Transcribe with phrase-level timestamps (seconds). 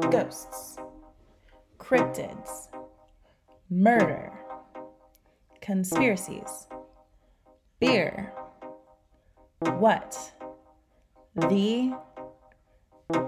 [0.00, 0.76] ghosts,
[1.78, 2.68] cryptids,
[3.70, 4.32] murder,
[5.60, 6.68] conspiracies,
[7.80, 8.32] beer.
[9.60, 10.32] What?
[11.34, 11.96] The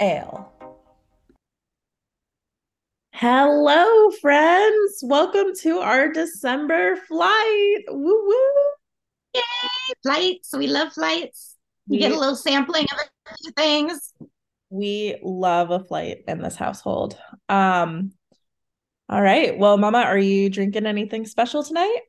[0.01, 0.53] ale.
[3.12, 5.01] Hello, friends.
[5.03, 7.85] Welcome to our December flight.
[7.89, 8.71] Woo woo.
[9.35, 9.43] Yay,
[10.03, 10.51] flights.
[10.57, 11.57] We love flights.
[11.89, 14.12] We, We- get a little sampling of a few things.
[14.77, 17.16] We love a flight in this household.
[17.48, 18.12] Um,
[19.08, 19.57] all right.
[19.57, 22.00] Well, Mama, are you drinking anything special tonight?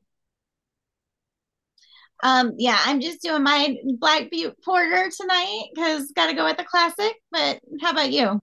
[2.24, 6.58] Um, yeah, I'm just doing my Black Butte Porter tonight because got to go with
[6.58, 7.14] the classic.
[7.32, 8.40] But how about you?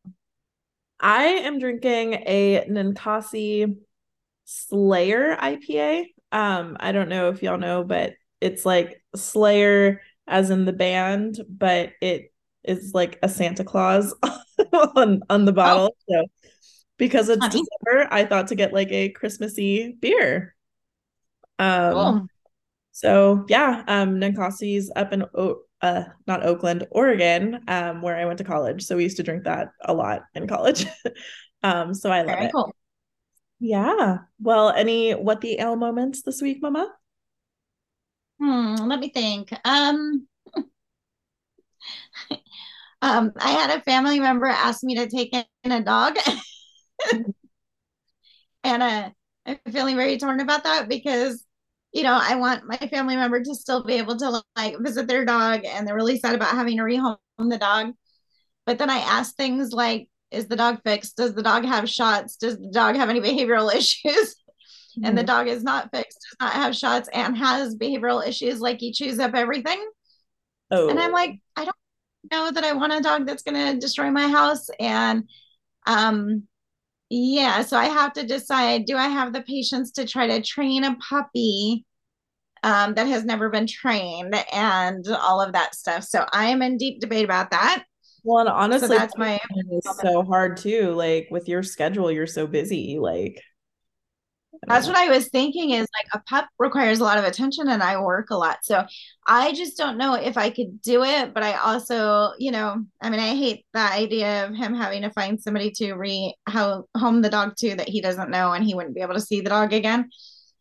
[1.01, 3.77] I am drinking a Ninkasi
[4.45, 6.07] Slayer IPA.
[6.33, 11.41] Um, I don't know if y'all know, but it's like Slayer as in the band,
[11.49, 12.33] but it
[12.65, 14.15] is like a Santa Claus
[14.97, 15.97] on on the bottle.
[16.09, 16.25] So
[16.99, 17.63] because it's Funny.
[17.63, 20.55] December, I thought to get like a Christmassy beer.
[21.59, 22.29] Um, Cool.
[22.93, 28.39] so yeah, um, Ninkasi's up in o uh not Oakland, Oregon, um, where I went
[28.39, 28.85] to college.
[28.85, 30.87] So we used to drink that a lot in college.
[31.65, 32.53] Um, so I love Very it.
[32.53, 32.75] cool.
[33.59, 34.19] Yeah.
[34.41, 36.93] Well, any what the ale moments this week, Mama?
[38.39, 39.53] Hmm, let me think.
[39.65, 40.27] Um,
[43.05, 46.17] um, I had a family member ask me to take in a dog,
[48.65, 49.11] and uh,
[49.45, 51.45] I'm feeling very torn about that because,
[51.93, 55.27] you know, I want my family member to still be able to like visit their
[55.27, 57.93] dog, and they're really sad about having to rehome the dog.
[58.65, 61.19] But then I ask things like, is the dog fixed?
[61.19, 62.37] Does the dog have shots?
[62.37, 64.35] Does the dog have any behavioral issues?
[65.03, 68.79] And the dog is not fixed, does not have shots, and has behavioral issues like
[68.79, 69.85] he chews up everything.
[70.71, 71.77] Oh, And I'm like, I don't
[72.31, 74.69] know that I want a dog that's going to destroy my house.
[74.79, 75.29] And
[75.87, 76.45] um,
[77.11, 80.85] yeah, so I have to decide do I have the patience to try to train
[80.85, 81.85] a puppy
[82.63, 86.05] um, that has never been trained and all of that stuff?
[86.05, 87.85] So I am in deep debate about that.
[88.25, 89.39] well, and honestly, so that's my
[89.71, 90.93] it's so hard too.
[90.93, 92.99] Like with your schedule, you're so busy.
[92.99, 93.41] Like
[94.67, 97.83] That's what I was thinking is like a pup requires a lot of attention and
[97.83, 98.59] I work a lot.
[98.63, 98.85] So
[99.27, 103.11] I just don't know if I could do it, but I also, you know, I
[103.11, 107.23] mean, I hate the idea of him having to find somebody to re how home
[107.23, 109.51] the dog to that he doesn't know and he wouldn't be able to see the
[109.51, 110.09] dog again.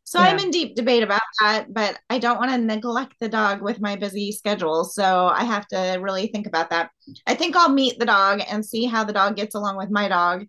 [0.05, 3.61] So I'm in deep debate about that, but I don't want to neglect the dog
[3.61, 4.83] with my busy schedule.
[4.83, 6.91] So I have to really think about that.
[7.25, 10.09] I think I'll meet the dog and see how the dog gets along with my
[10.09, 10.45] dog,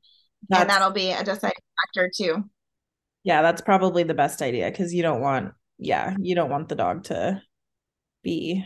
[0.51, 1.55] and that'll be a deciding
[1.95, 2.45] factor too.
[3.25, 6.77] Yeah, that's probably the best idea because you don't want, yeah, you don't want the
[6.77, 7.43] dog to
[8.23, 8.65] be.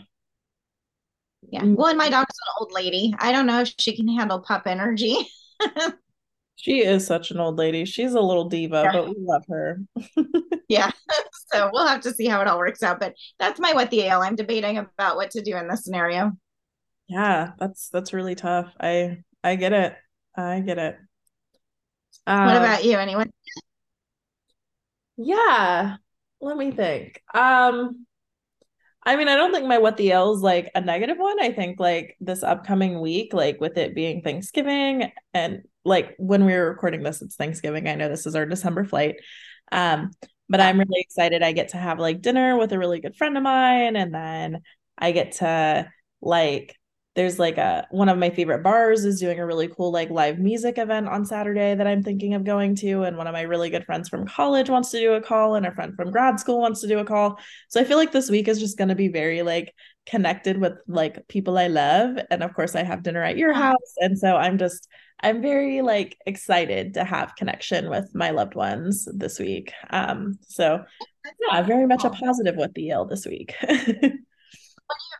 [1.49, 1.63] Yeah.
[1.63, 3.15] Well, and my dog's an old lady.
[3.17, 5.15] I don't know if she can handle pup energy.
[6.61, 7.85] She is such an old lady.
[7.85, 8.91] She's a little diva, Yeah.
[8.91, 9.79] but we love her.
[10.67, 10.91] yeah.
[11.53, 12.99] So we'll have to see how it all works out.
[12.99, 14.21] But that's my what the ale.
[14.21, 16.33] I'm debating about what to do in this scenario.
[17.07, 18.71] Yeah, that's that's really tough.
[18.79, 19.95] I I get it.
[20.35, 20.97] I get it.
[22.25, 22.97] What Um, about you?
[22.99, 23.31] Anyone?
[25.21, 25.97] Yeah,
[26.39, 27.21] let me think.
[27.33, 28.05] Um,
[29.05, 31.41] I mean, I don't think my what the L is like a negative one.
[31.41, 36.53] I think like this upcoming week, like with it being Thanksgiving and like when we
[36.53, 37.87] were recording this, it's Thanksgiving.
[37.87, 39.15] I know this is our December flight.
[39.71, 40.11] Um,
[40.47, 41.43] but I'm really excited.
[41.43, 44.61] I get to have like dinner with a really good friend of mine, and then
[44.97, 45.89] I get to
[46.21, 46.75] like
[47.19, 50.39] there's like a one of my favorite bars is doing a really cool like live
[50.39, 53.69] music event on Saturday that I'm thinking of going to, and one of my really
[53.69, 56.61] good friends from college wants to do a call, and a friend from grad school
[56.61, 57.37] wants to do a call.
[57.67, 59.75] So I feel like this week is just going to be very like
[60.05, 62.17] connected with like people I love.
[62.31, 63.95] And of course, I have dinner at your house.
[63.97, 64.87] And so I'm just,
[65.19, 69.73] I'm very like excited to have connection with my loved ones this week.
[69.89, 70.85] Um, so
[71.51, 73.55] yeah, very much a positive with the Yale this week.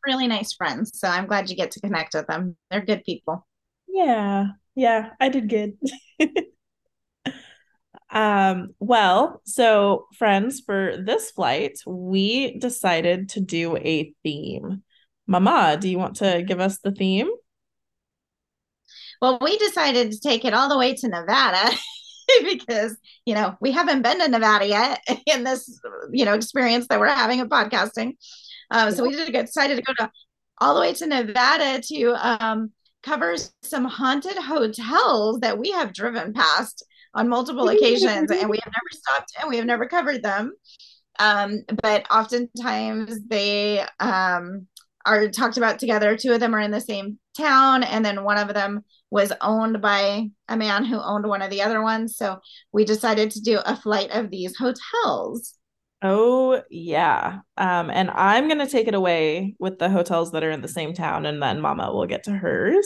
[0.10, 0.98] Really nice friends.
[0.98, 2.58] So I'm glad you get to connect with them.
[2.72, 3.46] They're good people.
[3.88, 5.78] Yeah, yeah, I did good.
[8.12, 14.82] Um, well, so friends, for this flight, we decided to do a theme.
[15.28, 17.30] Mama, do you want to give us the theme?
[19.22, 21.70] Well, we decided to take it all the way to Nevada
[22.44, 25.80] because, you know, we haven't been to Nevada yet in this,
[26.12, 28.14] you know, experience that we're having of podcasting.
[28.72, 30.12] Uh, so we did get decided to go to
[30.60, 32.72] all the way to Nevada to um,
[33.04, 38.74] cover some haunted hotels that we have driven past on multiple occasions and we have
[38.74, 40.54] never stopped and we have never covered them.
[41.18, 44.68] Um, but oftentimes they um,
[45.06, 46.16] are talked about together.
[46.16, 49.82] Two of them are in the same town, and then one of them was owned
[49.82, 52.16] by a man who owned one of the other ones.
[52.16, 52.40] So
[52.72, 55.56] we decided to do a flight of these hotels.
[56.02, 57.40] Oh yeah.
[57.58, 60.94] Um, and I'm gonna take it away with the hotels that are in the same
[60.94, 62.86] town, and then Mama will get to hers.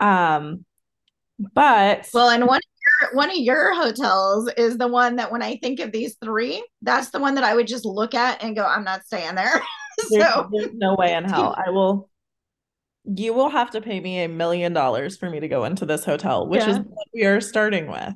[0.00, 0.64] Um,
[1.54, 2.62] but well, and one of
[3.00, 6.64] your, one of your hotels is the one that when I think of these three,
[6.82, 9.60] that's the one that I would just look at and go, I'm not staying there.
[9.98, 12.08] so there's, there's no way in hell I will.
[13.04, 16.04] You will have to pay me a million dollars for me to go into this
[16.04, 16.70] hotel, which yeah.
[16.70, 18.14] is what we are starting with.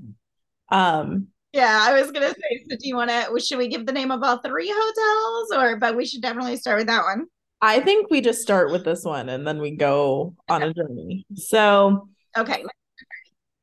[0.70, 2.64] Um, yeah, I was gonna say.
[2.68, 3.40] So, do you want to?
[3.40, 5.76] Should we give the name of all three hotels, or?
[5.78, 7.26] But we should definitely start with that one.
[7.62, 11.24] I think we just start with this one, and then we go on a journey.
[11.36, 12.64] So, okay.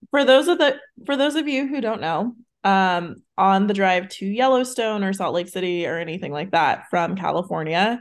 [0.09, 2.33] For those of the for those of you who don't know,
[2.63, 7.17] um, on the drive to Yellowstone or Salt Lake City or anything like that from
[7.17, 7.99] California,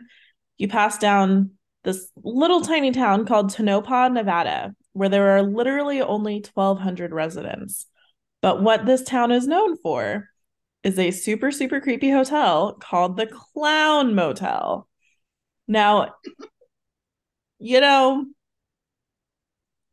[0.56, 1.50] you pass down
[1.82, 7.86] this little tiny town called Tonopah, Nevada, where there are literally only 1,200 residents.
[8.42, 10.28] But what this town is known for
[10.82, 14.88] is a super, super creepy hotel called the Clown Motel.
[15.68, 16.14] Now,
[17.58, 18.24] you know,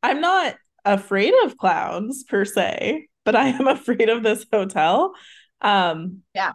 [0.01, 0.55] I'm not
[0.85, 5.13] afraid of clowns per se, but I am afraid of this hotel.
[5.61, 6.53] Um, yeah.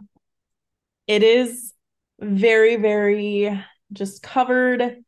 [1.07, 1.73] It is
[2.19, 5.03] very, very just covered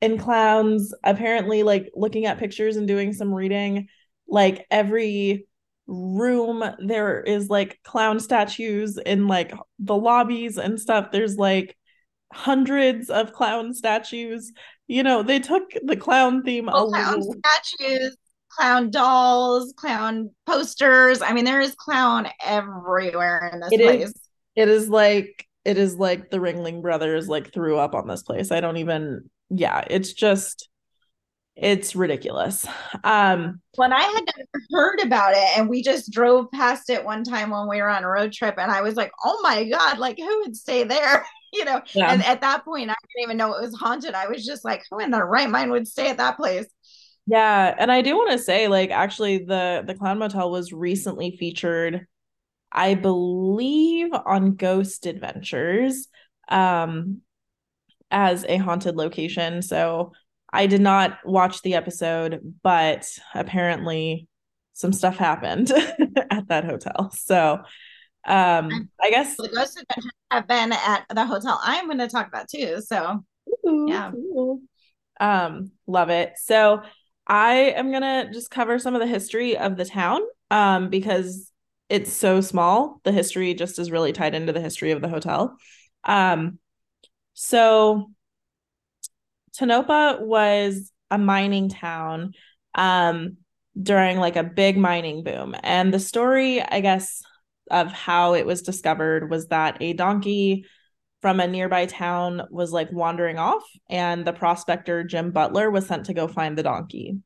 [0.00, 0.94] in clowns.
[1.02, 3.88] Apparently, like looking at pictures and doing some reading,
[4.28, 5.46] like every
[5.86, 6.64] room.
[6.78, 11.10] There is like clown statues in like the lobbies and stuff.
[11.10, 11.76] There's like
[12.32, 14.52] hundreds of clown statues.
[14.86, 17.34] You know they took the clown theme well, clown little...
[17.44, 18.16] statues
[18.50, 21.22] clown dolls clown posters.
[21.22, 24.08] I mean there is clown everywhere in this it place.
[24.08, 24.14] is,
[24.56, 28.52] it is like it is like the ringling brothers like threw up on this place.
[28.52, 30.68] I don't even yeah it's just
[31.56, 32.66] it's ridiculous.
[33.04, 37.22] Um, when I had never heard about it, and we just drove past it one
[37.22, 39.98] time when we were on a road trip, and I was like, "Oh my god!
[39.98, 41.80] Like, who would stay there?" you know.
[41.94, 42.12] Yeah.
[42.12, 44.14] And at that point, I didn't even know it was haunted.
[44.14, 46.66] I was just like, "Who in their right mind would stay at that place?"
[47.26, 51.36] Yeah, and I do want to say, like, actually, the the Clown Motel was recently
[51.36, 52.06] featured,
[52.72, 56.08] I believe, on Ghost Adventures,
[56.48, 57.22] um,
[58.10, 59.62] as a haunted location.
[59.62, 60.12] So
[60.54, 64.28] I did not watch the episode, but apparently
[64.72, 65.72] some stuff happened
[66.30, 67.10] at that hotel.
[67.12, 67.58] So
[68.26, 72.28] um I guess the ghost adventures have been at the hotel I'm going to talk
[72.28, 72.80] about too.
[72.80, 73.24] So
[73.66, 74.12] Ooh, yeah.
[74.12, 74.60] Cool.
[75.18, 76.34] Um love it.
[76.36, 76.82] So
[77.26, 80.20] I am going to just cover some of the history of the town
[80.52, 81.50] um because
[81.88, 83.00] it's so small.
[83.02, 85.58] The history just is really tied into the history of the hotel.
[86.04, 86.60] Um
[87.34, 88.12] so
[89.56, 92.32] Tonopah was a mining town
[92.74, 93.36] um,
[93.80, 95.54] during like a big mining boom.
[95.62, 97.22] And the story, I guess,
[97.70, 100.66] of how it was discovered was that a donkey
[101.22, 106.06] from a nearby town was like wandering off, and the prospector Jim Butler was sent
[106.06, 107.16] to go find the donkey.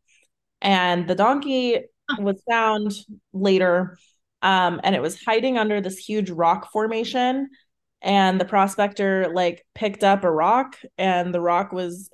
[0.61, 1.81] And the donkey
[2.17, 2.93] was found
[3.33, 3.99] later,
[4.41, 7.49] um, and it was hiding under this huge rock formation.
[8.01, 12.09] And the prospector like picked up a rock, and the rock was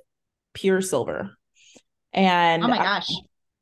[0.55, 1.37] pure silver.
[2.11, 3.11] And oh my gosh,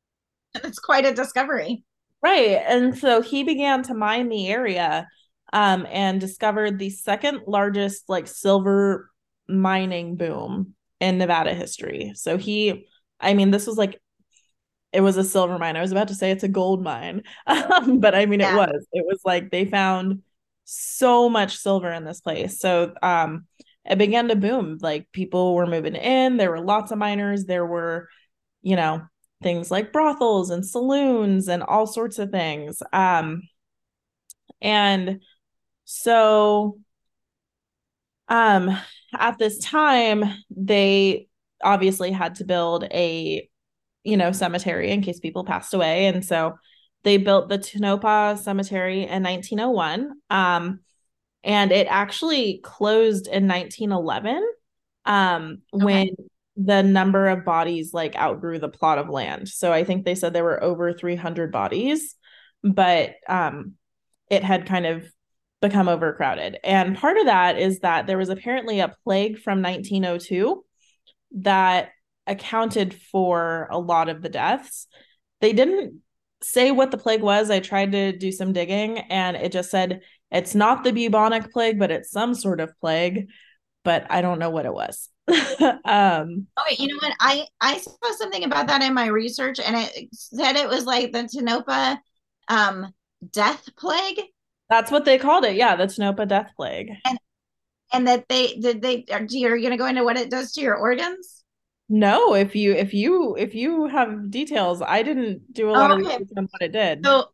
[0.54, 1.84] that's quite a discovery.
[2.22, 2.62] Right.
[2.66, 5.06] And so he began to mine the area
[5.52, 9.10] um, and discovered the second largest like silver
[9.46, 12.12] mining boom in Nevada history.
[12.14, 12.86] So he,
[13.20, 14.00] I mean, this was like,
[14.92, 15.76] it was a silver mine.
[15.76, 18.54] I was about to say it's a gold mine, um, but I mean, yeah.
[18.54, 18.86] it was.
[18.92, 20.22] It was like they found
[20.64, 22.58] so much silver in this place.
[22.60, 23.46] So, um,
[23.84, 24.78] it began to boom.
[24.80, 28.08] Like people were moving in, there were lots of miners, there were,
[28.62, 29.02] you know,
[29.42, 32.82] things like brothels and saloons and all sorts of things.
[32.92, 33.42] Um
[34.60, 35.20] and
[35.84, 36.78] so
[38.28, 38.76] um
[39.12, 41.28] at this time they
[41.62, 43.48] obviously had to build a
[44.02, 46.54] you know cemetery in case people passed away and so
[47.02, 50.80] they built the Tonopah Cemetery in 1901 um
[51.44, 54.42] and it actually closed in 1911
[55.04, 55.84] um, okay.
[55.84, 56.08] when
[56.56, 59.48] the number of bodies like outgrew the plot of land.
[59.48, 62.14] So I think they said there were over 300 bodies,
[62.62, 63.72] but um,
[64.30, 65.04] it had kind of
[65.60, 66.58] become overcrowded.
[66.64, 70.64] And part of that is that there was apparently a plague from 1902
[71.38, 71.90] that
[72.26, 74.86] accounted for a lot of the deaths.
[75.40, 76.00] They didn't
[76.42, 77.50] say what the plague was.
[77.50, 81.78] I tried to do some digging and it just said it's not the bubonic plague,
[81.78, 83.28] but it's some sort of plague,
[83.84, 85.08] but I don't know what it was.
[85.86, 87.16] um okay you know what?
[87.18, 91.12] I i saw something about that in my research and it said it was like
[91.12, 91.96] the Tonopah
[92.48, 92.92] um
[93.32, 94.20] death plague.
[94.68, 95.56] That's what they called it.
[95.56, 96.90] Yeah the Tonopah death plague.
[97.06, 97.18] And
[97.92, 100.60] and that they did they are you going to go into what it does to
[100.60, 101.42] your organs?
[101.88, 105.94] No if you if you if you have details i didn't do a lot oh,
[105.94, 106.02] okay.
[106.02, 107.04] of research on what it did.
[107.04, 107.28] So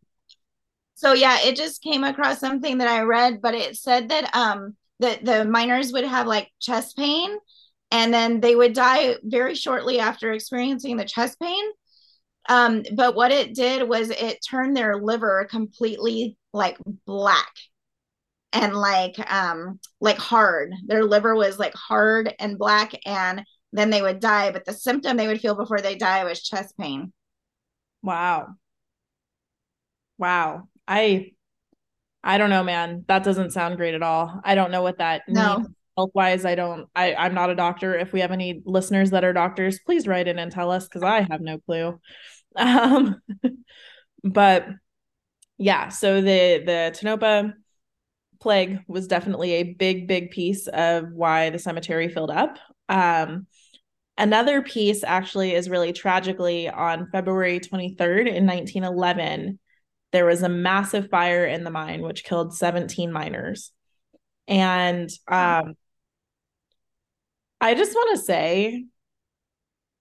[1.01, 4.77] so yeah it just came across something that i read but it said that um
[5.01, 7.39] that the miners would have like chest pain
[7.91, 11.65] and then they would die very shortly after experiencing the chest pain.
[12.49, 17.53] Um, but what it did was it turned their liver completely like black
[18.53, 20.73] and like um like hard.
[20.87, 25.17] Their liver was like hard and black and then they would die but the symptom
[25.17, 27.13] they would feel before they die was chest pain.
[28.03, 28.57] Wow.
[30.19, 31.31] Wow i
[32.23, 33.05] i don't know man.
[33.09, 34.41] That doesn't sound great at all.
[34.45, 35.59] I don't know what that no.
[35.59, 35.69] means.
[35.97, 37.97] Health wise i don't i i'm not a doctor.
[37.97, 41.03] If we have any listeners that are doctors please write in and tell us because
[41.03, 41.99] i have no clue.
[42.57, 43.23] Um
[44.25, 44.67] but
[45.57, 47.51] yeah so the the tonopah
[48.41, 52.59] plague was definitely a big big piece of why the cemetery filled up.
[52.89, 53.47] Um
[54.19, 59.61] another piece actually is really tragically on february 23rd in 1911
[60.13, 63.73] there was a massive fire in the mine which killed 17 miners.
[64.49, 65.75] And um
[67.61, 68.85] I just want to say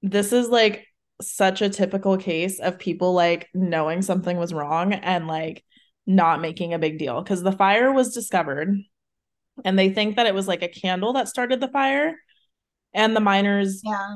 [0.01, 0.85] this is like
[1.21, 5.63] such a typical case of people like knowing something was wrong and like
[6.07, 7.21] not making a big deal.
[7.21, 8.77] Because the fire was discovered
[9.65, 12.15] and they think that it was like a candle that started the fire
[12.93, 14.15] and the miners yeah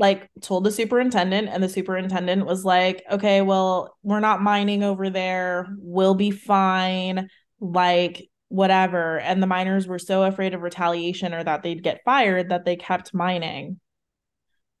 [0.00, 5.10] like told the superintendent and the superintendent was like okay well we're not mining over
[5.10, 7.28] there we'll be fine
[7.60, 9.20] like whatever.
[9.20, 12.76] And the miners were so afraid of retaliation or that they'd get fired that they
[12.76, 13.80] kept mining.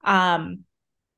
[0.04, 0.64] Um,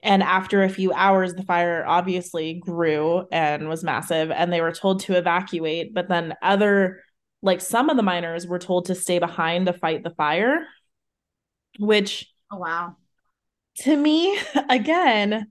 [0.02, 4.72] and after a few hours, the fire obviously grew and was massive, and they were
[4.72, 5.94] told to evacuate.
[5.94, 7.02] But then other,
[7.40, 10.66] like some of the miners, were told to stay behind to fight the fire,
[11.78, 12.96] which, oh, wow.
[13.78, 14.38] To me,
[14.68, 15.50] again,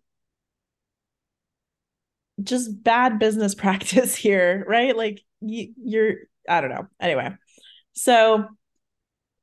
[2.41, 4.95] just bad business practice here, right?
[4.95, 6.15] Like you, you're
[6.47, 6.87] I don't know.
[6.99, 7.29] Anyway,
[7.93, 8.47] so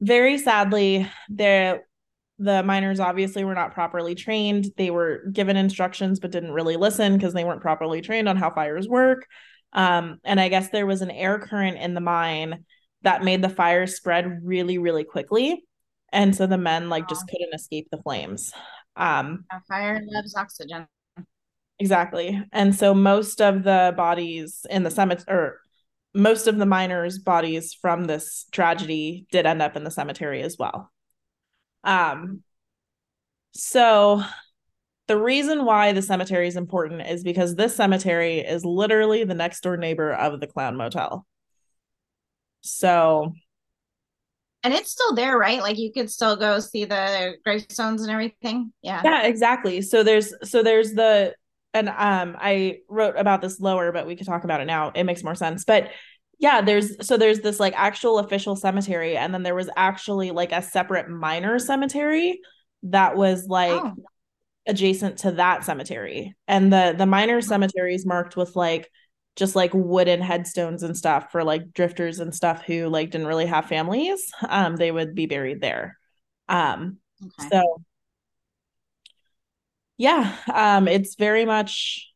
[0.01, 1.81] very sadly, the
[2.41, 4.67] the miners obviously were not properly trained.
[4.77, 8.51] They were given instructions but didn't really listen because they weren't properly trained on how
[8.51, 9.27] fires work.
[9.73, 12.65] Um, and I guess there was an air current in the mine
[13.03, 15.65] that made the fire spread really, really quickly.
[16.13, 18.53] And so the men like just couldn't escape the flames.
[18.97, 20.87] Um, fire loves oxygen.
[21.79, 22.43] Exactly.
[22.53, 25.61] And so most of the bodies in the cemetery or
[26.15, 30.57] most of the miners' bodies from this tragedy did end up in the cemetery as
[30.59, 30.91] well.
[31.85, 32.43] Um,
[33.53, 34.23] so
[35.07, 39.61] the reason why the cemetery is important is because this cemetery is literally the next
[39.61, 41.27] door neighbor of the Clown Motel.
[42.61, 43.33] So
[44.69, 45.63] and it's still there, right?
[45.63, 48.71] Like you could still go see the gravestones and everything.
[48.83, 49.01] Yeah.
[49.03, 49.81] Yeah, exactly.
[49.81, 51.35] So there's so there's the
[51.73, 54.93] and um I wrote about this lower, but we could talk about it now.
[54.95, 55.65] It makes more sense.
[55.65, 55.89] But
[56.39, 60.53] yeah, there's so there's this like actual official cemetery, and then there was actually like
[60.53, 62.41] a separate miner cemetery
[62.83, 63.95] that was like oh.
[64.67, 66.37] adjacent to that cemetery.
[66.47, 68.91] And the the miner cemetery is marked with like
[69.39, 73.47] just like wooden headstones and stuff for like drifters and stuff who like didn't really
[73.47, 74.33] have families.
[74.49, 75.97] Um, they would be buried there.
[76.49, 77.49] Um, okay.
[77.51, 77.83] so
[79.97, 82.13] yeah, um, it's very much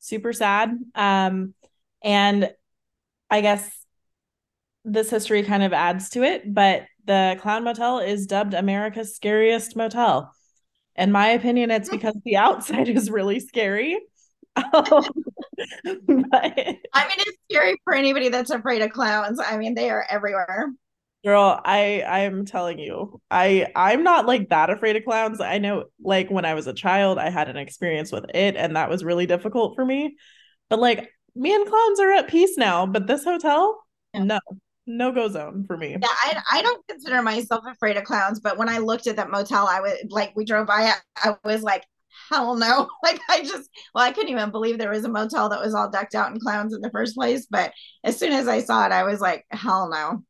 [0.00, 0.76] super sad.
[0.94, 1.54] Um,
[2.02, 2.52] and
[3.30, 3.70] I guess
[4.84, 9.76] this history kind of adds to it, but the Clown Motel is dubbed America's scariest
[9.76, 10.34] motel.
[10.96, 13.96] In my opinion, it's because the outside is really scary.
[14.72, 15.04] But...
[16.06, 19.40] I mean, it's scary for anybody that's afraid of clowns.
[19.40, 20.70] I mean, they are everywhere
[21.24, 25.84] girl i i'm telling you i i'm not like that afraid of clowns i know
[26.00, 29.02] like when i was a child i had an experience with it and that was
[29.02, 30.16] really difficult for me
[30.68, 33.82] but like me and clowns are at peace now but this hotel
[34.14, 34.22] yeah.
[34.22, 34.40] no
[34.86, 38.56] no go zone for me yeah I, I don't consider myself afraid of clowns but
[38.56, 41.62] when i looked at that motel i was like we drove by it, i was
[41.62, 41.84] like
[42.28, 45.60] hell no like i just well i couldn't even believe there was a motel that
[45.60, 47.72] was all decked out in clowns in the first place but
[48.04, 50.22] as soon as i saw it i was like hell no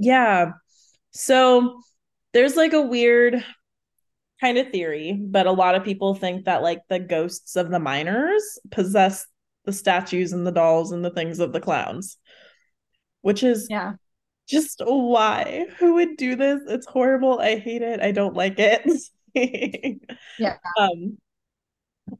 [0.00, 0.52] yeah.
[1.10, 1.82] So
[2.32, 3.44] there's like a weird
[4.40, 7.78] kind of theory, but a lot of people think that like the ghosts of the
[7.78, 9.26] miners possess
[9.66, 12.16] the statues and the dolls and the things of the clowns,
[13.20, 13.92] which is yeah
[14.48, 15.66] just why?
[15.78, 16.60] Who would do this?
[16.66, 17.38] It's horrible.
[17.38, 18.00] I hate it.
[18.00, 18.82] I don't like it.
[20.38, 20.56] yeah.
[20.76, 21.18] Um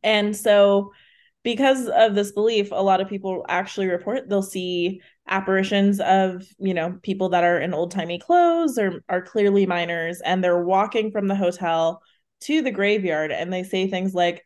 [0.02, 0.92] and so
[1.42, 6.75] because of this belief, a lot of people actually report they'll see apparitions of, you
[6.75, 11.28] know, people that are in old-timey clothes or are clearly miners and they're walking from
[11.28, 12.02] the hotel
[12.42, 14.44] to the graveyard and they say things like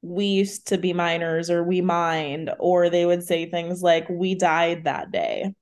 [0.00, 4.34] we used to be miners or we mined or they would say things like we
[4.34, 5.52] died that day.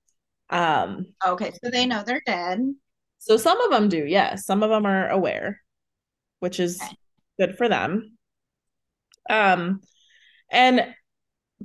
[0.50, 2.61] Um okay so they know they're dead.
[3.19, 5.61] So some of them do yes some of them are aware
[6.41, 6.97] which is okay.
[7.39, 8.17] good for them
[9.29, 9.81] um
[10.50, 10.87] and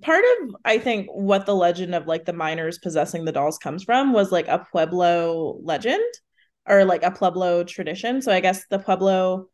[0.01, 3.83] part of i think what the legend of like the miners possessing the dolls comes
[3.83, 6.03] from was like a pueblo legend
[6.67, 9.47] or like a pueblo tradition so i guess the pueblo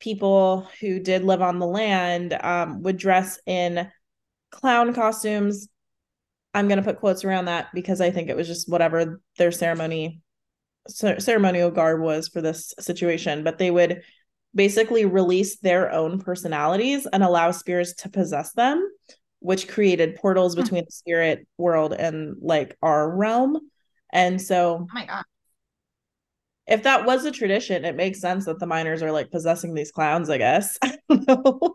[0.00, 3.90] people who did live on the land um, would dress in
[4.50, 5.68] clown costumes.
[6.54, 9.52] I'm going to put quotes around that because I think it was just whatever their
[9.52, 10.22] ceremony
[10.88, 14.02] ceremonial garb was for this situation, but they would
[14.56, 18.90] basically release their own personalities and allow spirits to possess them,
[19.40, 20.62] which created portals hmm.
[20.62, 23.60] between the spirit world and like our realm.
[24.12, 25.24] And so, oh my god,
[26.66, 29.92] if that was a tradition, it makes sense that the miners are like possessing these
[29.92, 30.78] clowns, I guess.
[30.82, 31.74] I don't know.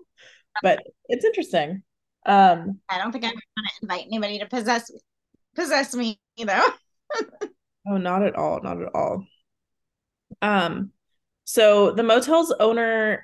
[0.62, 1.84] But it's interesting.
[2.26, 4.92] Um I don't think I want to invite anybody to possess
[5.56, 6.68] possess me, you know.
[7.88, 9.26] oh, not at all, not at all.
[10.42, 10.92] Um
[11.51, 13.24] so the motel's owner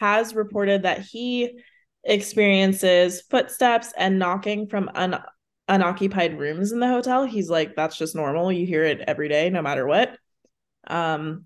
[0.00, 1.60] has reported that he
[2.04, 5.22] experiences footsteps and knocking from un-
[5.68, 7.26] unoccupied rooms in the hotel.
[7.26, 8.50] He's like, that's just normal.
[8.50, 10.16] You hear it every day, no matter what.
[10.86, 11.44] Um,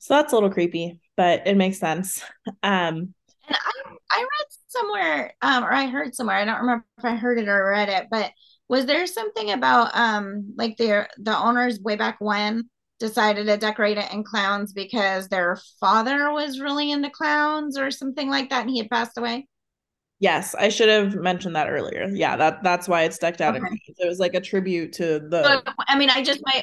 [0.00, 2.20] so that's a little creepy, but it makes sense.
[2.64, 3.14] Um,
[3.46, 7.14] and I, I read somewhere, um, or I heard somewhere, I don't remember if I
[7.14, 8.32] heard it or read it, but
[8.68, 12.68] was there something about um like their the owners way back when
[13.00, 18.30] decided to decorate it in clowns because their father was really into clowns or something
[18.30, 19.48] like that and he had passed away?
[20.20, 22.06] Yes, I should have mentioned that earlier.
[22.12, 23.56] Yeah, that that's why it's decked out.
[23.56, 23.66] Okay.
[23.98, 25.62] It was like a tribute to the.
[25.88, 26.62] I mean, I just my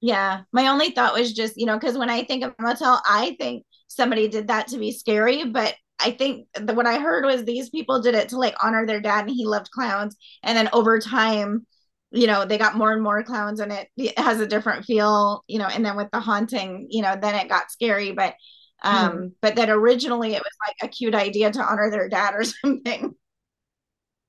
[0.00, 0.40] yeah.
[0.52, 3.64] My only thought was just, you know, because when I think of motel, I think
[3.88, 5.44] somebody did that to be scary.
[5.44, 8.84] But I think the, what I heard was these people did it to like honor
[8.84, 10.16] their dad and he loved clowns.
[10.42, 11.66] And then over time,
[12.12, 15.44] you know, they got more and more clowns and it, it has a different feel,
[15.48, 18.12] you know, and then with the haunting, you know, then it got scary.
[18.12, 18.34] But
[18.82, 19.32] um, mm.
[19.40, 23.14] but that originally it was like a cute idea to honor their dad or something.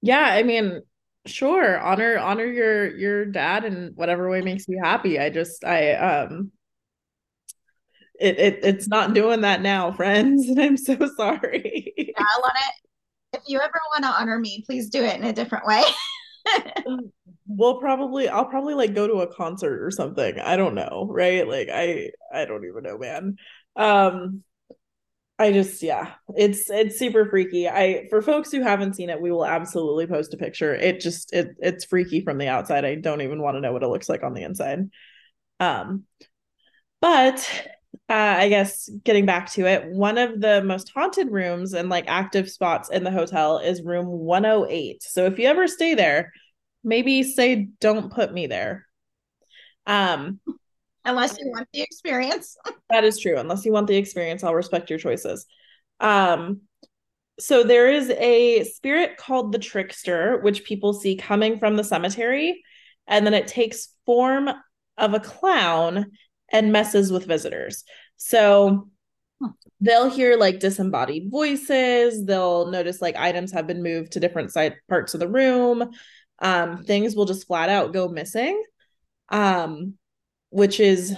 [0.01, 0.81] Yeah, I mean,
[1.25, 5.93] sure honor honor your your dad in whatever way makes you happy i just i
[5.93, 6.51] um
[8.19, 12.53] it, it it's not doing that now friends and i'm so sorry yeah, i want
[12.55, 15.81] it if you ever want to honor me please do it in a different way
[17.47, 21.47] we'll probably i'll probably like go to a concert or something i don't know right
[21.47, 23.35] like i i don't even know man
[23.75, 24.43] um
[25.39, 27.67] I just yeah, it's it's super freaky.
[27.67, 30.75] I for folks who haven't seen it, we will absolutely post a picture.
[30.75, 32.85] It just it it's freaky from the outside.
[32.85, 34.89] I don't even want to know what it looks like on the inside.
[35.59, 36.03] Um
[37.01, 37.67] but
[38.09, 42.05] uh, I guess getting back to it, one of the most haunted rooms and like
[42.07, 45.03] active spots in the hotel is room 108.
[45.03, 46.31] So if you ever stay there,
[46.83, 48.85] maybe say don't put me there.
[49.85, 50.39] Um
[51.05, 52.55] unless you want the experience.
[52.89, 53.37] that is true.
[53.37, 55.45] Unless you want the experience, I'll respect your choices.
[55.99, 56.61] Um,
[57.39, 62.63] so there is a spirit called the trickster, which people see coming from the cemetery,
[63.07, 64.49] and then it takes form
[64.97, 66.11] of a clown
[66.51, 67.83] and messes with visitors.
[68.17, 68.89] So
[69.81, 72.23] they'll hear like disembodied voices.
[72.23, 75.89] They'll notice like items have been moved to different side parts of the room.
[76.39, 78.61] Um, things will just flat out go missing.
[79.29, 79.97] Um,
[80.49, 81.15] which is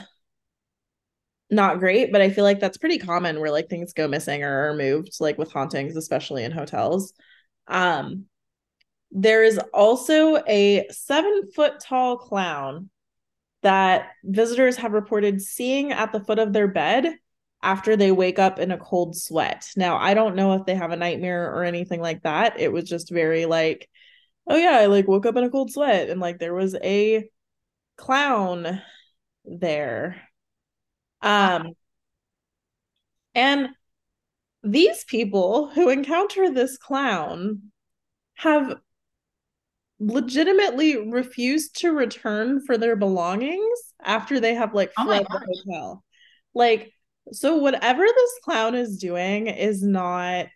[1.50, 4.70] not great, but I feel like that's pretty common where like things go missing or
[4.70, 7.14] are moved, like with hauntings, especially in hotels.
[7.68, 8.26] Um,
[9.12, 12.90] there is also a seven foot tall clown
[13.62, 17.14] that visitors have reported seeing at the foot of their bed
[17.62, 19.68] after they wake up in a cold sweat.
[19.76, 22.60] Now, I don't know if they have a nightmare or anything like that.
[22.60, 23.90] It was just very like,
[24.48, 27.30] oh yeah, I like woke up in a cold sweat and like there was a
[27.98, 28.82] clown
[29.46, 30.22] there.
[31.22, 31.74] Um,
[33.34, 33.70] and
[34.64, 37.72] these people who encounter this clown
[38.36, 38.76] have
[40.00, 45.46] legitimately refused to return for their belongings after they have like oh fled oh the
[45.46, 46.04] hotel.
[46.54, 46.92] Like,
[47.32, 50.48] so whatever this clown is doing is not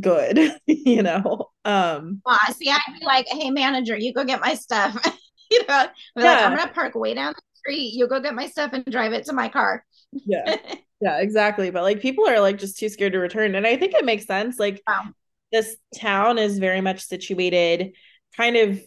[0.00, 1.50] good, you know.
[1.64, 4.96] Um well, see, I'd be like, hey manager, you go get my stuff.
[5.50, 6.22] you know, yeah.
[6.22, 7.92] like, I'm gonna park way down the street.
[7.94, 9.84] You go get my stuff and drive it to my car.
[10.12, 10.56] yeah.
[11.00, 11.70] Yeah, exactly.
[11.70, 13.54] But like people are like just too scared to return.
[13.54, 14.58] And I think it makes sense.
[14.58, 15.04] Like wow.
[15.52, 17.92] this town is very much situated
[18.36, 18.80] kind of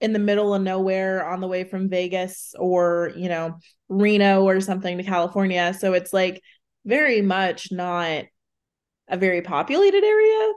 [0.00, 4.60] in the middle of nowhere on the way from Vegas or, you know, Reno or
[4.60, 5.74] something to California.
[5.76, 6.42] So it's like
[6.84, 8.26] very much not
[9.08, 10.52] a very populated area.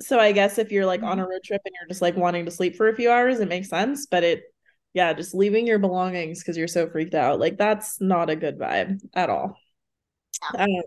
[0.00, 1.10] So I guess if you're like mm-hmm.
[1.10, 3.40] on a road trip and you're just like wanting to sleep for a few hours,
[3.40, 4.06] it makes sense.
[4.06, 4.42] But it,
[4.94, 8.58] yeah, just leaving your belongings because you're so freaked out, like that's not a good
[8.58, 9.56] vibe at all.
[10.54, 10.64] Yeah.
[10.64, 10.82] Um,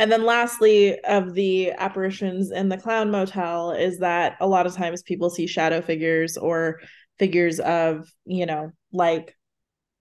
[0.00, 4.74] and then lastly, of the apparitions in the clown motel is that a lot of
[4.76, 6.80] times people see shadow figures or
[7.18, 9.36] figures of, you know, like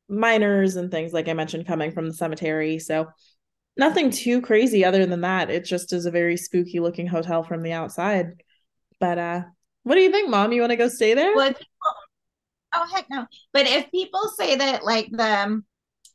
[0.08, 2.78] miners and things like I mentioned coming from the cemetery.
[2.78, 3.08] So
[3.78, 5.50] nothing too crazy other than that.
[5.50, 8.44] It just is a very spooky looking hotel from the outside.
[9.00, 9.42] But uh
[9.84, 10.52] what do you think, mom?
[10.52, 11.34] You want to go stay there?
[11.34, 11.54] Well,
[12.76, 13.26] oh heck no.
[13.54, 15.62] But if people say that like the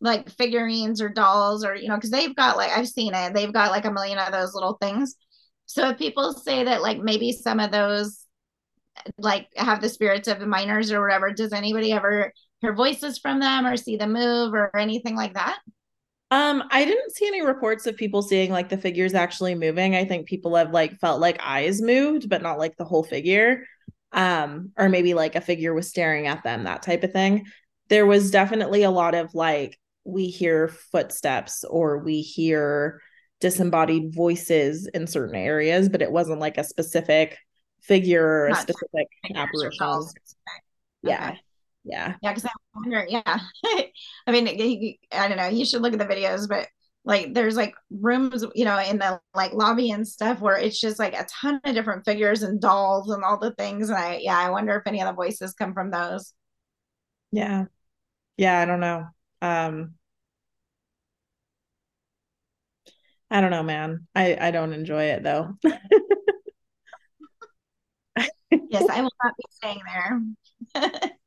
[0.02, 3.52] like figurines or dolls or you know because they've got like i've seen it they've
[3.52, 5.14] got like a million of those little things
[5.66, 8.26] so if people say that like maybe some of those
[9.16, 13.38] like have the spirits of the miners or whatever does anybody ever hear voices from
[13.38, 15.58] them or see them move or anything like that
[16.32, 20.04] um i didn't see any reports of people seeing like the figures actually moving i
[20.04, 23.64] think people have like felt like eyes moved but not like the whole figure
[24.12, 27.44] um or maybe like a figure was staring at them that type of thing
[27.88, 33.00] there was definitely a lot of like we hear footsteps or we hear
[33.40, 37.38] disembodied voices in certain areas, but it wasn't like a specific
[37.80, 39.90] figure or a specific apparition.
[41.02, 41.32] Yeah.
[41.32, 41.32] Okay.
[41.32, 41.36] Yeah.
[41.84, 42.14] Yeah.
[42.22, 42.32] Yeah.
[42.32, 43.22] Cause I wonder, yeah.
[44.26, 44.46] I mean,
[45.12, 45.48] I don't know.
[45.48, 46.68] You should look at the videos, but
[47.04, 50.98] like there's like rooms, you know, in the like lobby and stuff where it's just
[51.00, 53.88] like a ton of different figures and dolls and all the things.
[53.88, 56.32] And I, yeah, I wonder if any of the voices come from those.
[57.32, 57.64] Yeah.
[58.36, 58.60] Yeah.
[58.60, 59.06] I don't know.
[59.42, 59.94] Um,
[63.30, 64.06] I don't know, man.
[64.14, 65.56] I I don't enjoy it though.
[68.70, 69.80] yes, I will not be staying
[70.74, 71.10] there.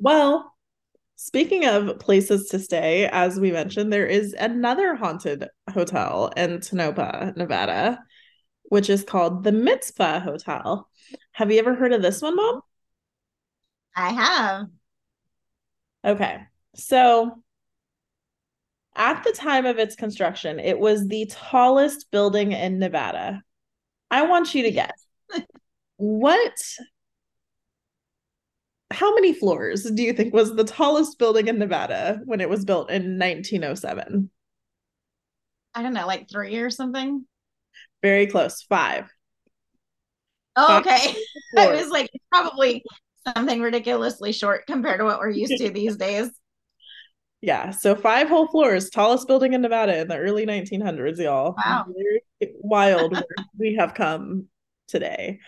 [0.00, 0.54] well,
[1.16, 7.32] speaking of places to stay, as we mentioned, there is another haunted hotel in Tonopah,
[7.36, 8.02] Nevada,
[8.64, 10.88] which is called the Mizpah Hotel.
[11.32, 12.62] Have you ever heard of this one, Mom?
[13.94, 14.66] I have.
[16.04, 16.38] Okay.
[16.76, 17.42] So
[18.94, 23.42] at the time of its construction, it was the tallest building in Nevada.
[24.10, 25.06] I want you to guess
[25.96, 26.58] what
[28.90, 32.64] how many floors do you think was the tallest building in Nevada when it was
[32.64, 34.30] built in 1907?
[35.74, 37.24] I don't know, like three or something.
[38.02, 39.08] Very close, five.
[40.56, 41.16] Oh, five okay.
[41.58, 42.82] I was like probably
[43.36, 46.30] something ridiculously short compared to what we're used to these days.
[47.42, 51.54] Yeah, so five whole floors, tallest building in Nevada in the early 1900s, y'all.
[51.56, 51.86] Wow.
[51.88, 52.22] Very
[52.60, 53.22] wild
[53.58, 54.46] we have come
[54.88, 55.38] today.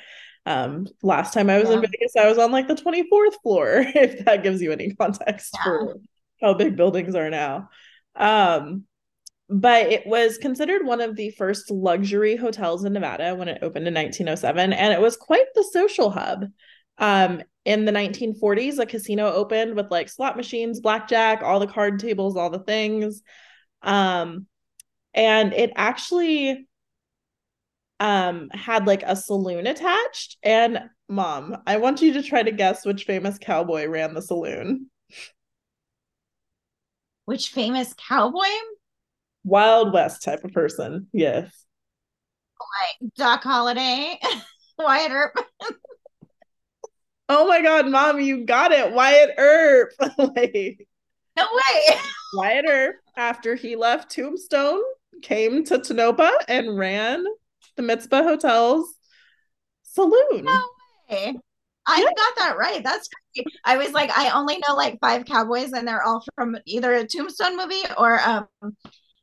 [0.44, 1.76] Um, last time I was yeah.
[1.76, 5.56] in Vegas, I was on like the 24th floor, if that gives you any context
[5.58, 5.64] yeah.
[5.64, 5.96] for
[6.40, 7.68] how big buildings are now.
[8.16, 8.84] Um,
[9.48, 13.86] but it was considered one of the first luxury hotels in Nevada when it opened
[13.86, 16.46] in 1907, and it was quite the social hub.
[16.98, 22.00] Um, in the 1940s, a casino opened with like slot machines, blackjack, all the card
[22.00, 23.22] tables, all the things.
[23.82, 24.46] Um,
[25.14, 26.66] and it actually
[28.02, 30.36] um had like a saloon attached.
[30.42, 34.90] And mom, I want you to try to guess which famous cowboy ran the saloon.
[37.26, 38.48] Which famous cowboy?
[39.44, 41.06] Wild West type of person.
[41.12, 41.64] Yes.
[42.60, 44.18] Like Doc Holliday,
[44.78, 45.36] Wyatt Earp.
[47.28, 48.92] oh my god, mom, you got it.
[48.92, 49.90] Wyatt Earp.
[50.18, 50.88] like,
[51.36, 51.96] no way.
[52.34, 54.82] Wyatt Earp, after he left Tombstone,
[55.22, 57.24] came to Tonopah and ran
[57.76, 58.94] the Mizpah Hotel's
[59.82, 60.44] saloon.
[60.44, 60.62] No
[61.10, 61.38] way.
[61.86, 62.04] I yeah.
[62.04, 62.82] got that right.
[62.84, 63.46] That's crazy.
[63.64, 67.06] I was like, I only know like five cowboys, and they're all from either a
[67.06, 68.46] Tombstone movie or um,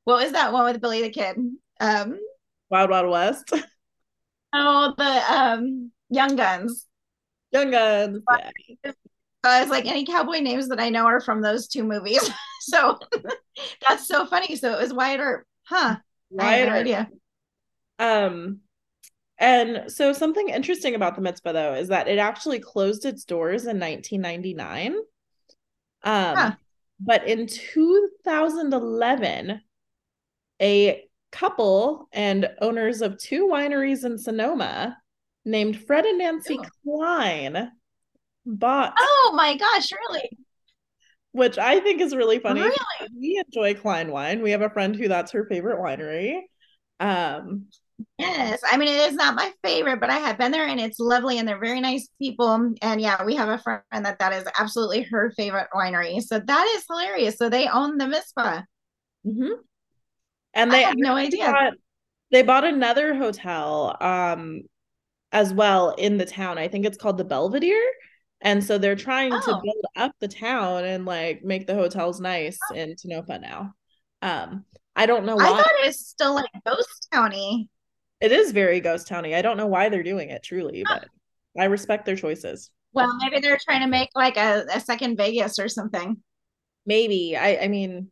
[0.03, 1.37] what was that one with Billy the Kid?
[1.79, 2.19] Um,
[2.69, 3.53] Wild Wild West.
[4.51, 6.87] Oh, the um, Young Guns.
[7.51, 8.23] Young Guns.
[8.83, 8.91] Yeah.
[9.43, 12.29] I was like, any cowboy names that I know are from those two movies.
[12.61, 12.97] so
[13.87, 14.55] that's so funny.
[14.55, 15.45] So it was Wyatt Earp.
[15.63, 15.97] Huh.
[16.29, 17.09] Wyatt no idea.
[17.99, 18.59] Um,
[19.37, 23.63] and so something interesting about the Mizpah though is that it actually closed its doors
[23.63, 24.95] in 1999.
[26.03, 26.51] Um, huh.
[26.99, 29.61] but in 2011,
[30.61, 34.97] a couple and owners of two wineries in Sonoma
[35.45, 37.71] named Fred and Nancy Cline
[38.45, 38.93] bought.
[38.99, 40.29] Oh my gosh, really?
[41.31, 42.61] Which I think is really funny.
[42.61, 43.09] Really?
[43.17, 44.41] We enjoy Cline wine.
[44.41, 46.41] We have a friend who that's her favorite winery.
[46.99, 47.67] Um,
[48.17, 50.99] Yes, I mean it is not my favorite, but I have been there and it's
[50.99, 52.73] lovely and they're very nice people.
[52.81, 56.21] And yeah, we have a friend that that is absolutely her favorite winery.
[56.21, 57.37] So that is hilarious.
[57.37, 58.61] So they own the Mizpah.
[59.23, 59.63] mhm.
[60.53, 61.57] And they I had no idea.
[61.61, 61.73] bought,
[62.31, 64.61] they bought another hotel um
[65.33, 66.57] as well in the town.
[66.59, 67.83] I think it's called the Belvedere.
[68.41, 72.21] And so they're trying to Oh, build up the town and like make the hotels
[72.21, 73.73] nice in Tonopah now.
[74.23, 75.53] Um, I don't know I why.
[75.53, 77.69] thought it was still like ghost towny.
[78.21, 79.35] It is very ghost towny.
[79.35, 81.05] I don't know why they're doing it truly, but
[81.57, 82.71] I respect their choices.
[82.91, 86.17] Well, maybe they're trying to make like a, a second Vegas or something.
[86.85, 87.37] Maybe.
[87.37, 88.11] I I mean,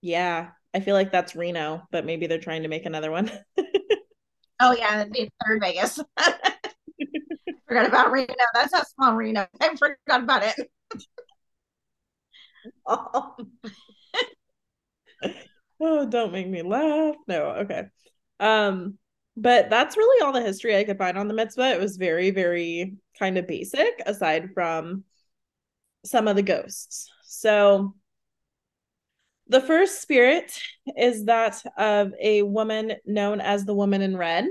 [0.00, 3.30] yeah, I feel like that's Reno, but maybe they're trying to make another one.
[4.60, 5.98] Oh yeah, it'd be third Vegas.
[7.66, 8.34] forgot about Reno.
[8.54, 9.46] That's how small Reno.
[9.60, 10.70] I forgot about it.
[12.86, 13.36] oh.
[15.80, 17.16] Oh, don't make me laugh.
[17.26, 17.88] No, okay.
[18.38, 18.96] Um,
[19.36, 21.70] but that's really all the history I could find on the Mizpah.
[21.70, 25.04] It was very, very kind of basic, aside from
[26.04, 27.10] some of the ghosts.
[27.24, 27.94] So
[29.48, 30.58] the first spirit
[30.96, 34.46] is that of a woman known as the woman in red.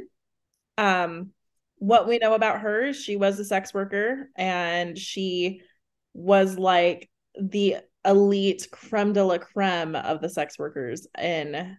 [0.77, 1.31] Um,
[1.77, 5.61] what we know about her is she was a sex worker and she
[6.13, 11.77] was like the elite creme de la creme of the sex workers in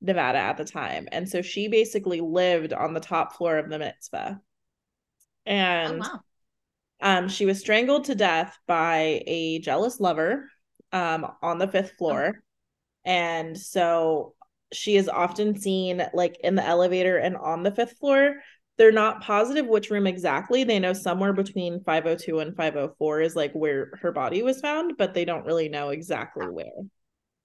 [0.00, 1.08] Nevada at the time.
[1.12, 4.34] And so she basically lived on the top floor of the Mizpah.
[5.84, 6.20] Oh And wow.
[7.00, 10.50] um, she was strangled to death by a jealous lover
[10.92, 12.42] um, on the fifth floor.
[13.04, 14.34] And so
[14.72, 18.36] she is often seen like in the elevator and on the fifth floor.
[18.78, 20.64] They're not positive which room exactly.
[20.64, 25.14] They know somewhere between 502 and 504 is like where her body was found, but
[25.14, 26.66] they don't really know exactly where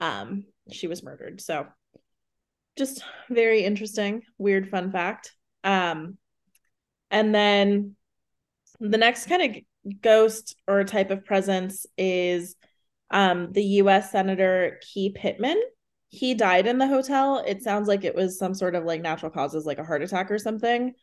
[0.02, 1.42] um she was murdered.
[1.42, 1.68] So
[2.78, 5.34] just very interesting, weird fun fact.
[5.64, 6.18] Um
[7.12, 7.96] and then
[8.80, 12.56] the next kind of ghost or type of presence is
[13.12, 15.62] um, the US Senator Key Pittman.
[16.10, 17.44] He died in the hotel.
[17.46, 20.32] It sounds like it was some sort of like natural causes, like a heart attack
[20.32, 20.94] or something.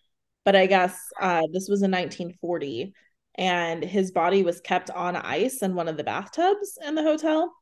[0.45, 2.93] But I guess uh, this was in 1940,
[3.37, 7.53] and his body was kept on ice in one of the bathtubs in the hotel.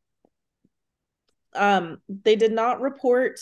[1.54, 3.38] Um, they did not report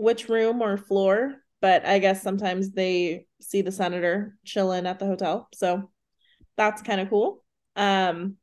[0.00, 5.06] which room or floor, but I guess sometimes they see the senator chilling at the
[5.06, 5.48] hotel.
[5.54, 5.90] So
[6.56, 7.44] that's kind of cool.
[7.76, 8.36] Um,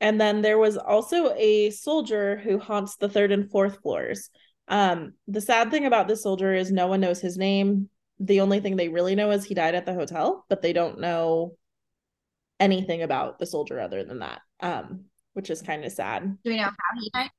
[0.00, 4.30] and then there was also a soldier who haunts the third and fourth floors.
[4.68, 7.90] Um, the sad thing about this soldier is no one knows his name.
[8.20, 11.00] The only thing they really know is he died at the hotel, but they don't
[11.00, 11.56] know
[12.58, 16.38] anything about the soldier other than that, um, which is kind of sad.
[16.44, 17.30] Do we know how he died?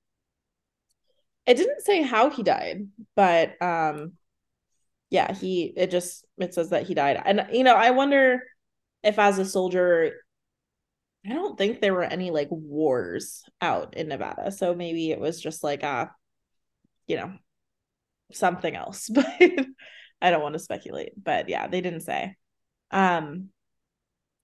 [1.50, 4.14] It didn't say how he died, but um,
[5.10, 7.20] yeah, he it just it says that he died.
[7.26, 8.44] And you know, I wonder
[9.02, 10.12] if as a soldier
[11.26, 14.52] I don't think there were any like wars out in Nevada.
[14.52, 16.06] So maybe it was just like uh
[17.08, 17.34] you know,
[18.32, 19.10] something else.
[20.22, 21.14] But I don't want to speculate.
[21.18, 22.36] But yeah, they didn't say.
[22.92, 23.50] Um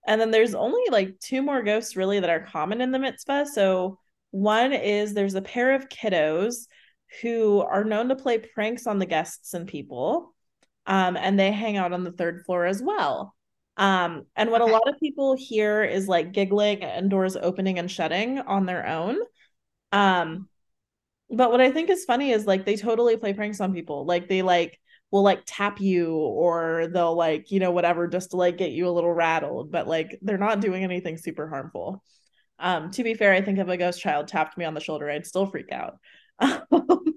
[0.08, 3.44] and then there's only like two more ghosts really that are common in the Mizpah.
[3.44, 4.00] So
[4.32, 6.66] one is there's a pair of kiddos
[7.22, 10.34] who are known to play pranks on the guests and people.
[10.86, 13.34] Um, and they hang out on the third floor as well.
[13.76, 14.66] Um, and what Okay.
[14.66, 18.86] a lot of people hear is like giggling and doors opening and shutting on their
[18.86, 19.18] own.
[19.92, 20.48] Um,
[21.30, 24.04] but what I think is funny is like they totally play pranks on people.
[24.06, 24.78] Like they like
[25.10, 28.88] will like tap you or they'll like, you know, whatever just to like get you
[28.88, 32.02] a little rattled, but like they're not doing anything super harmful.
[32.58, 35.10] Um, to be fair, I think if a ghost child tapped me on the shoulder,
[35.10, 35.98] I'd still freak out.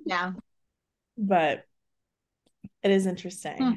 [0.05, 0.33] Yeah.
[1.17, 1.65] but
[2.83, 3.57] it is interesting.
[3.57, 3.71] Hmm.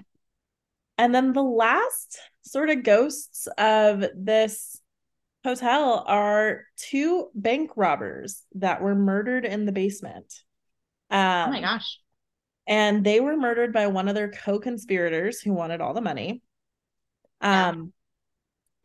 [0.98, 4.80] And then the last sort of ghosts of this
[5.44, 10.32] hotel are two bank robbers that were murdered in the basement.
[11.10, 11.98] Um, Oh my gosh.
[12.66, 16.42] and they were murdered by one of their co-conspirators who wanted all the money.
[17.42, 17.70] Yeah.
[17.70, 17.92] Um,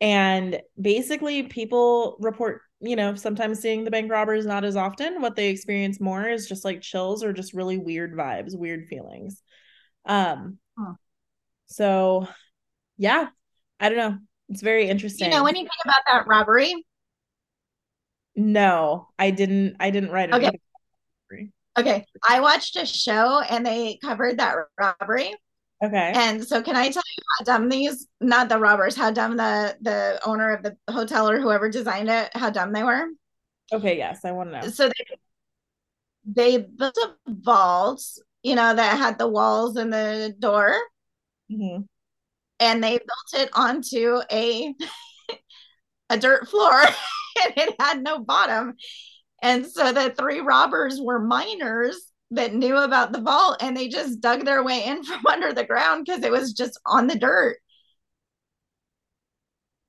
[0.00, 5.20] and basically, people report, you know, sometimes seeing the bank robbers not as often.
[5.20, 9.42] What they experience more is just like chills or just really weird vibes, weird feelings.
[10.06, 10.94] Um, Huh.
[11.66, 12.26] so
[12.96, 13.28] yeah,
[13.80, 14.18] I don't know.
[14.48, 15.30] It's very Do interesting.
[15.30, 16.74] you know anything about that robbery?
[18.36, 19.76] No, I didn't.
[19.80, 20.50] I didn't write Okay.
[21.30, 21.52] anything.
[21.78, 22.06] Okay.
[22.28, 25.34] I watched a show and they covered that robbery.
[25.82, 26.12] Okay.
[26.14, 29.76] And so can I tell you how dumb these not the robbers, how dumb the
[29.80, 33.06] the owner of the hotel or whoever designed it, how dumb they were?
[33.72, 34.68] Okay, yes, I want to know.
[34.68, 35.04] So they
[36.24, 38.02] they built a vault,
[38.42, 40.74] you know, that had the walls and the door.
[41.50, 41.82] Mm-hmm.
[42.60, 44.74] And they built it onto a
[46.10, 46.80] a dirt floor
[47.44, 48.74] and it had no bottom.
[49.40, 54.20] And so the three robbers were miners that knew about the vault and they just
[54.20, 57.58] dug their way in from under the ground because it was just on the dirt.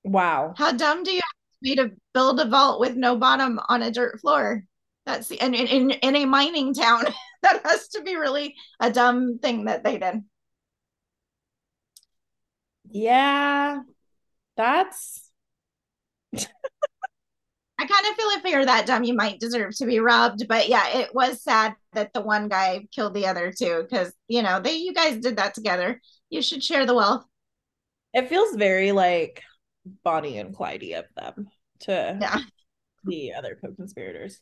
[0.03, 0.53] Wow.
[0.57, 3.83] How dumb do you have to be to build a vault with no bottom on
[3.83, 4.63] a dirt floor?
[5.05, 7.03] That's the and in, in, in a mining town,
[7.43, 10.23] that has to be really a dumb thing that they did.
[12.91, 13.81] Yeah.
[14.55, 15.28] That's
[17.79, 20.45] I kind of feel if you're that dumb, you might deserve to be robbed.
[20.49, 24.43] But yeah, it was sad that the one guy killed the other two because you
[24.43, 26.01] know they you guys did that together.
[26.29, 27.23] You should share the wealth.
[28.13, 29.41] It feels very like
[30.03, 31.47] Bonnie and Clyde of them
[31.81, 32.39] to yeah.
[33.05, 34.41] the other co-conspirators.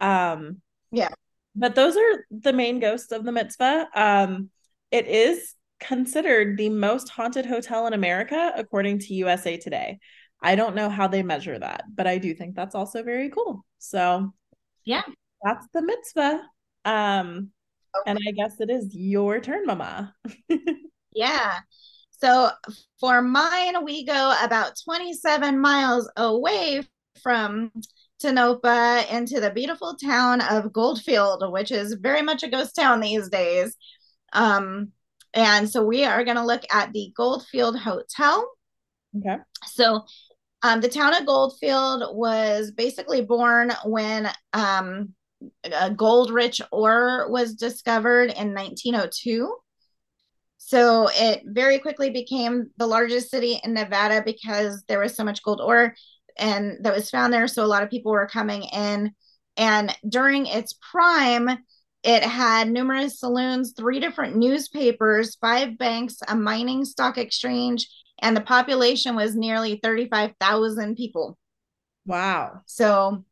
[0.00, 1.10] Um yeah.
[1.54, 3.84] But those are the main ghosts of the Mizpah.
[3.94, 4.48] Um
[4.90, 9.98] it is considered the most haunted hotel in America according to USA Today.
[10.44, 13.64] I don't know how they measure that, but I do think that's also very cool.
[13.78, 14.34] So,
[14.84, 15.02] yeah,
[15.42, 16.38] that's the Mizpah.
[16.84, 17.50] Um,
[17.96, 18.10] okay.
[18.10, 20.14] and I guess it is your turn, Mama.
[21.14, 21.60] yeah.
[22.10, 22.50] So
[23.00, 26.82] for mine, we go about 27 miles away
[27.22, 27.72] from
[28.20, 33.30] Tonopah into the beautiful town of Goldfield, which is very much a ghost town these
[33.30, 33.76] days.
[34.34, 34.92] Um,
[35.32, 38.46] and so we are going to look at the Goldfield Hotel.
[39.18, 39.38] Okay.
[39.66, 40.04] So
[40.64, 45.12] um, the town of Goldfield was basically born when um,
[45.94, 49.54] gold rich ore was discovered in 1902.
[50.56, 55.42] So it very quickly became the largest city in Nevada because there was so much
[55.42, 55.94] gold ore
[56.38, 57.46] and that was found there.
[57.46, 59.12] So a lot of people were coming in.
[59.58, 61.58] And during its prime,
[62.02, 67.86] it had numerous saloons, three different newspapers, five banks, a mining stock exchange,
[68.22, 71.38] and the population was nearly 35,000 people.
[72.06, 72.60] Wow.
[72.66, 73.24] So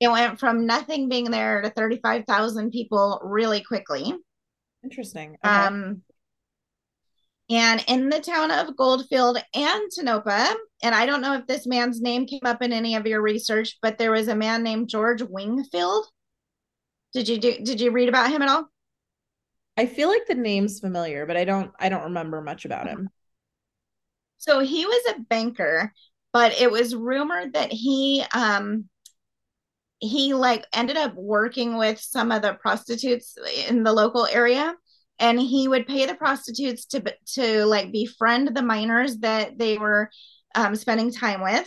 [0.00, 4.12] it went from nothing being there to 35,000 people really quickly.
[4.82, 5.36] Interesting.
[5.44, 5.54] Okay.
[5.54, 6.02] Um,
[7.50, 12.00] and in the town of Goldfield and Tonopah, and I don't know if this man's
[12.00, 15.22] name came up in any of your research, but there was a man named George
[15.22, 16.06] Wingfield.
[17.12, 18.66] Did you do did you read about him at all?
[19.76, 23.10] I feel like the name's familiar, but I don't I don't remember much about him.
[24.46, 25.92] So he was a banker,
[26.32, 28.88] but it was rumored that he um
[30.00, 33.36] he like ended up working with some of the prostitutes
[33.68, 34.74] in the local area
[35.18, 40.10] and he would pay the prostitutes to to like befriend the miners that they were
[40.54, 41.66] um, spending time with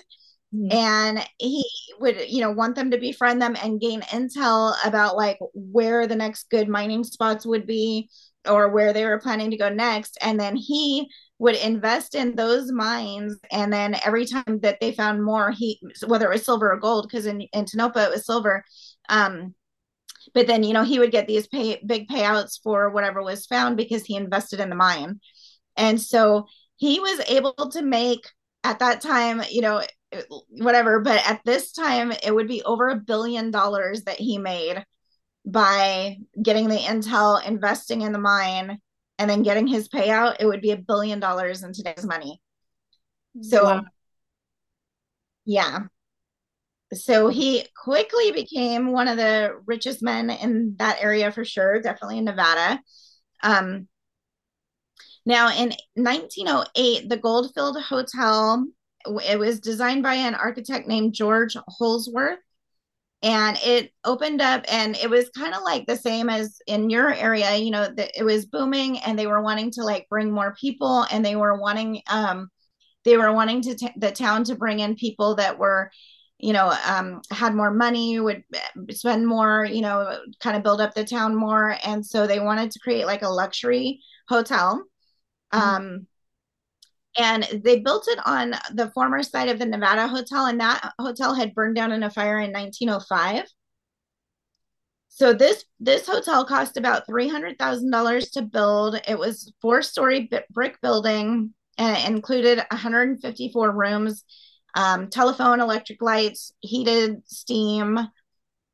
[0.53, 0.71] mm-hmm.
[0.71, 1.65] and he
[1.99, 6.15] would you know want them to befriend them and gain intel about like where the
[6.15, 8.09] next good mining spots would be
[8.47, 12.71] or where they were planning to go next and then he would invest in those
[12.71, 16.79] mines and then every time that they found more he whether it was silver or
[16.79, 18.63] gold because in, in Tonopah it was silver
[19.09, 19.53] um
[20.33, 23.77] but then you know he would get these pay big payouts for whatever was found
[23.77, 25.19] because he invested in the mine.
[25.75, 28.27] And so he was able to make
[28.63, 29.83] at that time you know
[30.49, 34.83] whatever but at this time it would be over a billion dollars that he made
[35.45, 38.79] by getting the intel investing in the mine
[39.19, 42.41] and then getting his payout, it would be a billion dollars in today's money.
[43.41, 43.85] So, wow.
[45.45, 45.79] yeah.
[46.93, 52.19] So he quickly became one of the richest men in that area for sure, definitely
[52.19, 52.79] in Nevada.
[53.43, 53.87] Um,
[55.25, 58.65] now, in 1908, the Goldfield Hotel
[59.25, 62.39] it was designed by an architect named George Holsworth
[63.23, 67.11] and it opened up and it was kind of like the same as in your
[67.11, 70.55] area you know that it was booming and they were wanting to like bring more
[70.59, 72.49] people and they were wanting um
[73.05, 75.89] they were wanting to t- the town to bring in people that were
[76.37, 78.43] you know um had more money would
[78.91, 82.69] spend more you know kind of build up the town more and so they wanted
[82.69, 83.99] to create like a luxury
[84.29, 84.83] hotel
[85.53, 85.59] mm-hmm.
[85.59, 86.07] um
[87.17, 91.33] and they built it on the former site of the Nevada Hotel, and that hotel
[91.33, 93.45] had burned down in a fire in 1905.
[95.09, 99.01] So this this hotel cost about three hundred thousand dollars to build.
[99.07, 104.23] It was four story brick building, and it included 154 rooms,
[104.75, 107.97] um, telephone, electric lights, heated steam,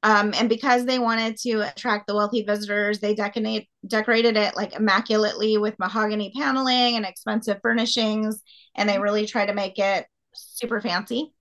[0.03, 4.75] Um, and because they wanted to attract the wealthy visitors, they decorate, decorated it like
[4.75, 8.43] immaculately with mahogany paneling and expensive furnishings.
[8.75, 11.33] And they really try to make it super fancy.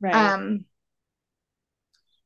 [0.00, 0.14] Right.
[0.14, 0.66] Um,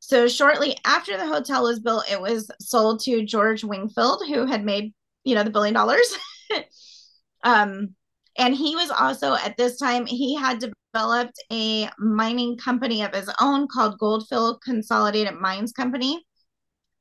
[0.00, 4.64] so shortly after the hotel was built, it was sold to George Wingfield, who had
[4.64, 4.92] made,
[5.22, 6.18] you know, the billion dollars.
[7.44, 7.94] um,
[8.36, 13.30] and he was also at this time, he had developed a mining company of his
[13.41, 16.24] own called Goldfield Consolidated Mines Company.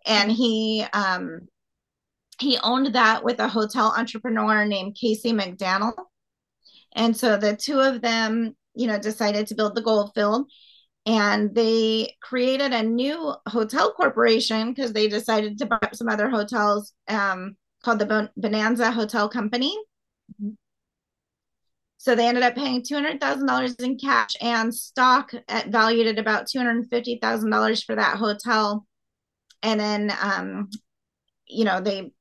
[0.06, 1.48] And he um,
[2.40, 5.94] he owned that with a hotel entrepreneur named Casey McDaniel.
[6.94, 10.50] And so the two of them, you know, decided to build the Goldfield
[11.06, 16.30] and they created a new hotel corporation because they decided to buy up some other
[16.30, 19.76] hotels um, called the Bonanza Hotel Company.
[22.02, 26.08] So they ended up paying two hundred thousand dollars in cash and stock at valued
[26.08, 28.88] at about two hundred fifty thousand dollars for that hotel,
[29.62, 30.70] and then um,
[31.46, 32.12] you know they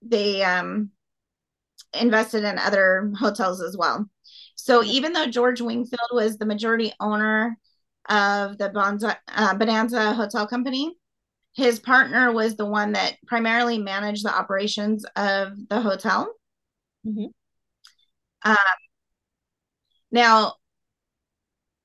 [0.00, 0.90] they um,
[1.92, 4.08] invested in other hotels as well.
[4.54, 7.58] So even though George Wingfield was the majority owner
[8.08, 10.96] of the Bonza, uh, Bonanza Hotel Company,
[11.52, 16.34] his partner was the one that primarily managed the operations of the hotel.
[17.06, 17.26] Mm-hmm.
[18.50, 18.56] Um,
[20.10, 20.54] now,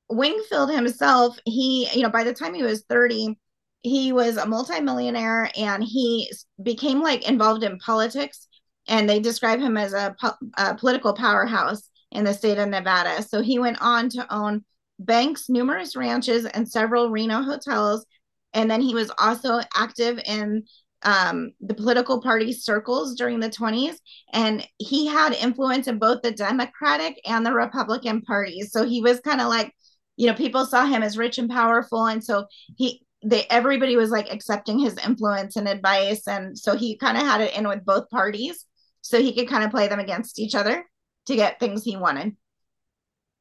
[0.09, 3.37] Wingfield himself, he, you know, by the time he was 30,
[3.81, 8.47] he was a multimillionaire and he became like involved in politics.
[8.87, 10.15] And they describe him as a,
[10.57, 13.23] a political powerhouse in the state of Nevada.
[13.23, 14.65] So he went on to own
[14.99, 18.05] banks, numerous ranches, and several Reno hotels.
[18.53, 20.65] And then he was also active in
[21.03, 23.95] um, the political party circles during the 20s,
[24.33, 28.71] and he had influence in both the Democratic and the Republican parties.
[28.71, 29.73] So he was kind of like,
[30.17, 32.45] you know, people saw him as rich and powerful, and so
[32.77, 37.23] he they everybody was like accepting his influence and advice, and so he kind of
[37.23, 38.65] had it in with both parties,
[39.01, 40.85] so he could kind of play them against each other
[41.27, 42.35] to get things he wanted.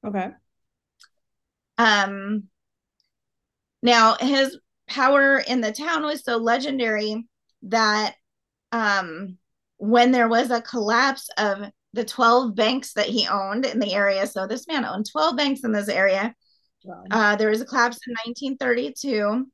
[0.06, 0.28] Okay.
[1.76, 2.44] Um.
[3.82, 4.58] Now his
[4.88, 7.26] power in the town was so legendary
[7.62, 8.14] that
[8.72, 9.38] um,
[9.78, 14.26] when there was a collapse of the 12 banks that he owned in the area,
[14.26, 16.34] so this man owned 12 banks in this area.
[16.84, 17.04] Wow.
[17.10, 19.46] Uh, there was a collapse in 1932,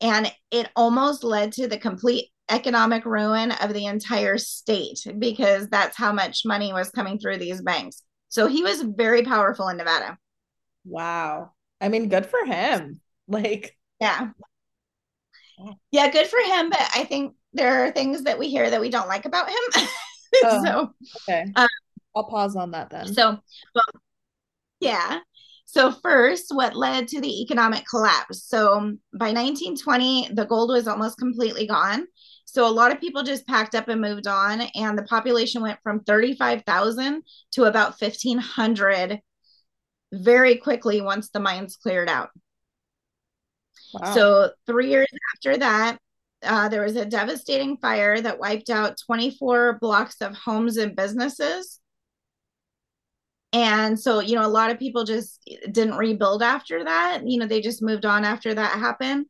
[0.00, 5.96] and it almost led to the complete economic ruin of the entire state because that's
[5.96, 8.02] how much money was coming through these banks.
[8.28, 10.18] So he was very powerful in Nevada.
[10.84, 11.52] Wow.
[11.80, 13.00] I mean, good for him.
[13.28, 14.30] Like, yeah.
[15.90, 16.70] Yeah, good for him.
[16.70, 19.86] But I think there are things that we hear that we don't like about him.
[20.44, 20.94] oh, so
[21.28, 21.68] okay, um,
[22.14, 23.12] I'll pause on that then.
[23.12, 23.38] So,
[23.74, 24.02] well,
[24.80, 25.20] yeah.
[25.64, 28.44] So first, what led to the economic collapse?
[28.44, 32.06] So by 1920, the gold was almost completely gone.
[32.44, 35.78] So a lot of people just packed up and moved on, and the population went
[35.82, 37.22] from 35,000
[37.52, 39.20] to about 1,500
[40.12, 42.28] very quickly once the mines cleared out.
[43.94, 44.14] Wow.
[44.14, 45.98] So three years after that,
[46.42, 51.80] uh, there was a devastating fire that wiped out 24 blocks of homes and businesses.
[53.52, 57.22] And so, you know, a lot of people just didn't rebuild after that.
[57.26, 59.26] You know, they just moved on after that happened.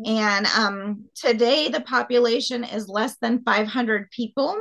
[0.00, 0.16] Mm-hmm.
[0.18, 4.58] And um, today, the population is less than 500 people,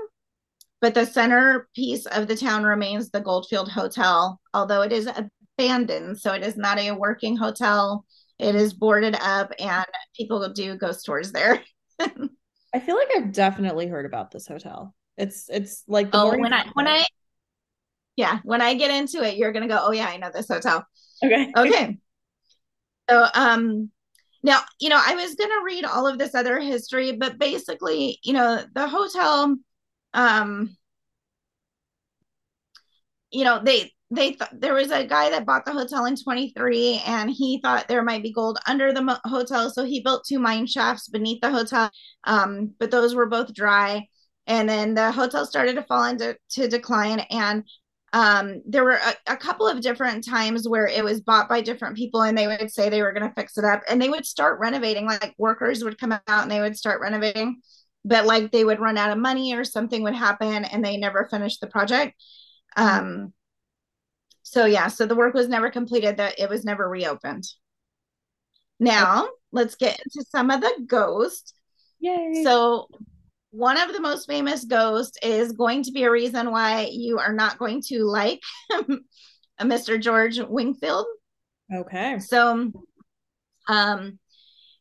[0.80, 5.10] but the centerpiece of the town remains the Goldfield Hotel, although it is
[5.58, 6.20] abandoned.
[6.20, 8.06] So it is not a working hotel.
[8.38, 9.86] It is boarded up, and
[10.16, 11.62] people do ghost tours there.
[12.74, 14.95] I feel like I've definitely heard about this hotel.
[15.18, 17.06] It's it's like oh when I when I
[18.16, 20.86] yeah when I get into it, you're gonna go oh yeah I know this hotel.
[21.24, 21.52] Okay.
[21.58, 21.97] Okay.
[23.10, 23.89] So um
[24.43, 28.34] now you know I was gonna read all of this other history, but basically you
[28.34, 29.56] know the hotel
[30.14, 30.78] um
[33.32, 37.01] you know they they th- there was a guy that bought the hotel in 23
[37.05, 40.39] and he thought there might be gold under the mo- hotel so he built two
[40.39, 41.91] mine shafts beneath the hotel
[42.26, 44.07] um, but those were both dry.
[44.47, 47.64] And then the hotel started to fall into to decline and
[48.12, 51.95] um, there were a, a, couple of different times where it was bought by different
[51.95, 54.26] people and they would say they were going to fix it up and they would
[54.26, 57.62] start renovating like workers would come out and they would start renovating
[58.03, 61.28] but like they would run out of money or something would happen and they never
[61.30, 62.16] finished the project.
[62.76, 63.34] Um,
[64.50, 67.43] so yeah, so the work was never completed, that it was never reopened.
[68.80, 69.32] Now okay.
[69.52, 71.54] let's get into some of the ghosts.
[72.00, 72.41] Yay.
[72.43, 72.88] So
[73.52, 77.34] one of the most famous ghosts is going to be a reason why you are
[77.34, 78.41] not going to like
[79.62, 80.02] Mr.
[80.02, 81.06] George Wingfield.
[81.72, 82.18] Okay.
[82.18, 82.72] So
[83.68, 84.20] um,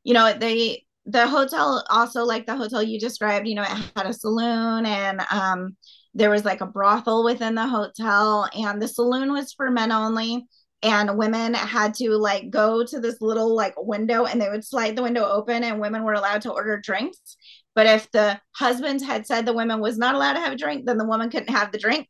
[0.03, 4.07] you know, they the hotel also like the hotel you described you know it had
[4.07, 5.75] a saloon and um
[6.19, 10.47] there was like a brothel within the hotel and the saloon was for men only
[10.83, 14.97] and women had to like go to this little like window and they would slide
[14.97, 17.37] the window open and women were allowed to order drinks.
[17.75, 20.87] But if the husband had said the woman was not allowed to have a drink
[20.87, 22.09] then the woman couldn't have the drink.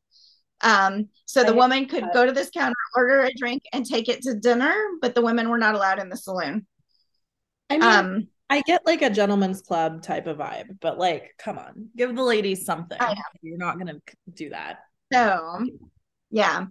[0.62, 4.22] Um, so the woman could go to this counter order a drink and take it
[4.22, 6.66] to dinner but the women were not allowed in the saloon.
[7.68, 11.58] I mean, um, I get like a gentleman's club type of vibe, but like, come
[11.58, 12.98] on, give the ladies something.
[13.42, 14.00] You're not gonna
[14.34, 14.78] do that.
[15.12, 15.66] So,
[16.30, 16.66] yeah.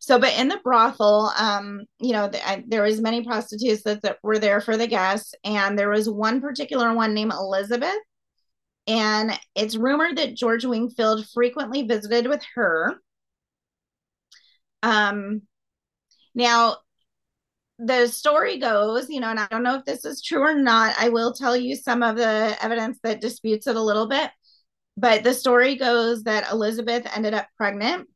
[0.00, 4.02] So, but in the brothel, um, you know, the, I, there was many prostitutes that,
[4.02, 7.94] that were there for the guests, and there was one particular one named Elizabeth,
[8.88, 12.96] and it's rumored that George Wingfield frequently visited with her.
[14.82, 15.42] Um,
[16.34, 16.78] now
[17.84, 20.94] the story goes, you know, and I don't know if this is true or not.
[20.98, 24.30] I will tell you some of the evidence that disputes it a little bit.
[24.96, 28.08] But the story goes that Elizabeth ended up pregnant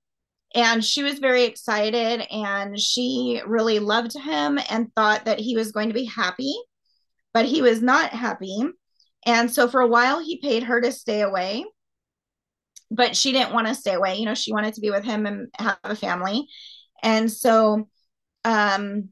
[0.55, 5.73] and she was very excited and she really loved him and thought that he was
[5.73, 6.55] going to be happy,
[7.35, 8.63] but he was not happy.
[9.25, 11.65] And so for a while, he paid her to stay away,
[12.91, 14.17] but she didn't want to stay away.
[14.17, 16.47] You know, she wanted to be with him and have a family.
[17.03, 17.89] And so,
[18.45, 19.09] um,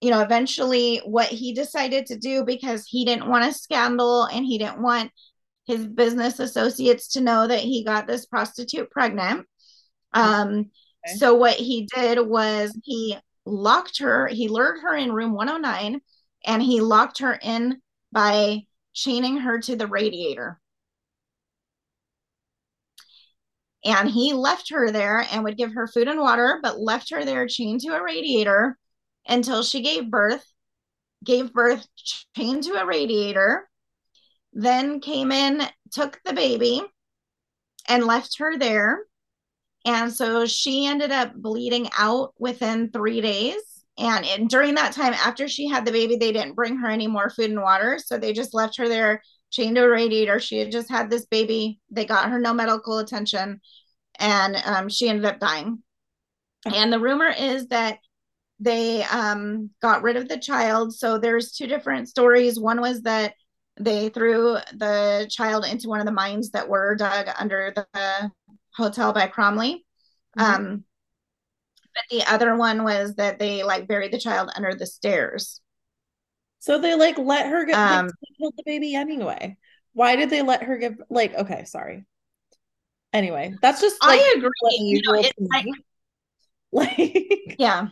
[0.00, 4.44] you know, eventually what he decided to do because he didn't want a scandal and
[4.44, 5.10] he didn't want
[5.66, 9.46] his business associates to know that he got this prostitute pregnant.
[10.12, 10.70] Um,
[11.06, 11.16] okay.
[11.16, 16.00] so what he did was he locked her, he lured her in room 109
[16.46, 17.80] and he locked her in
[18.12, 18.62] by
[18.94, 20.60] chaining her to the radiator.
[23.84, 27.24] And he left her there and would give her food and water, but left her
[27.24, 28.76] there chained to a radiator
[29.28, 30.44] until she gave birth,
[31.24, 31.86] gave birth,
[32.36, 33.68] chained to a radiator,
[34.52, 35.62] then came in,
[35.92, 36.82] took the baby,
[37.88, 39.00] and left her there.
[39.84, 43.60] And so she ended up bleeding out within three days.
[43.98, 47.06] And in, during that time, after she had the baby, they didn't bring her any
[47.06, 47.98] more food and water.
[48.04, 50.38] So they just left her there chained to a radiator.
[50.40, 51.80] She had just had this baby.
[51.90, 53.60] They got her no medical attention
[54.18, 55.82] and um, she ended up dying.
[56.66, 57.98] And the rumor is that
[58.60, 60.94] they um, got rid of the child.
[60.94, 62.58] So there's two different stories.
[62.58, 63.34] One was that
[63.78, 68.30] they threw the child into one of the mines that were dug under the
[68.74, 69.84] hotel by Crumley.
[70.36, 70.40] Mm-hmm.
[70.40, 70.84] Um,
[71.94, 75.60] but the other one was that they like buried the child under the stairs.
[76.60, 79.56] So they like let her get um, killed the baby anyway.
[79.92, 82.04] Why did they let her give like okay, sorry.
[83.12, 84.50] Anyway, that's just like, I agree.
[84.80, 85.66] You know, like,
[86.72, 87.88] like yeah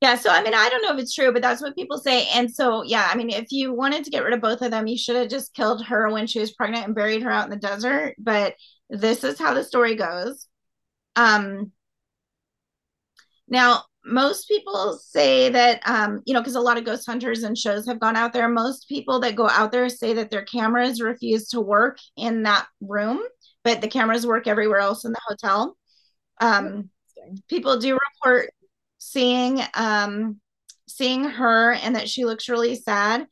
[0.00, 2.28] yeah, so I mean, I don't know if it's true, but that's what people say.
[2.34, 4.86] And so, yeah, I mean, if you wanted to get rid of both of them,
[4.86, 7.50] you should have just killed her when she was pregnant and buried her out in
[7.50, 8.14] the desert.
[8.18, 8.54] But
[8.88, 10.46] this is how the story goes.
[11.16, 11.72] Um,
[13.48, 17.56] now, most people say that, um, you know, because a lot of ghost hunters and
[17.56, 18.48] shows have gone out there.
[18.48, 22.66] Most people that go out there say that their cameras refuse to work in that
[22.80, 23.20] room,
[23.64, 25.76] but the cameras work everywhere else in the hotel.
[26.40, 26.90] Um,
[27.48, 28.50] people do report
[28.98, 30.40] seeing um
[30.86, 33.26] seeing her and that she looks really sad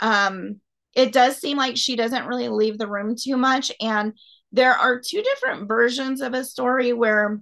[0.00, 0.60] um
[0.94, 3.72] it does seem like she doesn't really leave the room too much.
[3.80, 4.12] And
[4.52, 7.40] there are two different versions of a story where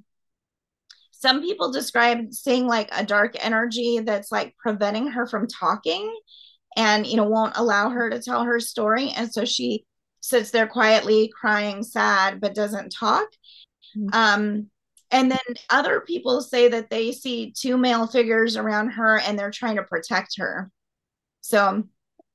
[1.10, 6.16] some people describe seeing like a dark energy that's like preventing her from talking
[6.76, 9.10] and you know won't allow her to tell her story.
[9.10, 9.84] And so she
[10.20, 13.28] sits there quietly crying sad but doesn't talk.
[13.96, 14.08] Mm-hmm.
[14.12, 14.70] um
[15.10, 15.38] and then
[15.70, 19.82] other people say that they see two male figures around her and they're trying to
[19.82, 20.70] protect her.
[21.40, 21.84] So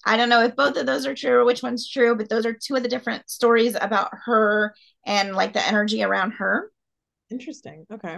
[0.06, 2.46] I don't know if both of those are true or which one's true, but those
[2.46, 6.72] are two of the different stories about her and like the energy around her.
[7.32, 7.86] Interesting.
[7.92, 8.18] Okay.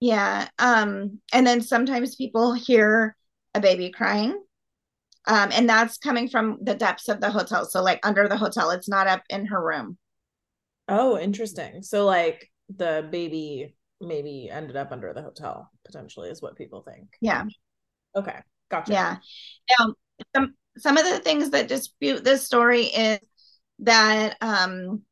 [0.00, 0.48] Yeah.
[0.58, 3.16] Um, and then sometimes people hear
[3.54, 4.40] a baby crying.
[5.26, 7.66] Um, and that's coming from the depths of the hotel.
[7.66, 9.98] So like under the hotel, it's not up in her room.
[10.88, 11.82] Oh, interesting.
[11.82, 17.08] So like the baby maybe ended up under the hotel potentially is what people think.
[17.20, 17.44] Yeah.
[18.14, 18.92] Okay gotcha.
[18.92, 19.16] Yeah.
[19.78, 19.94] Now
[20.34, 23.18] some some of the things that dispute this story is
[23.80, 25.02] that um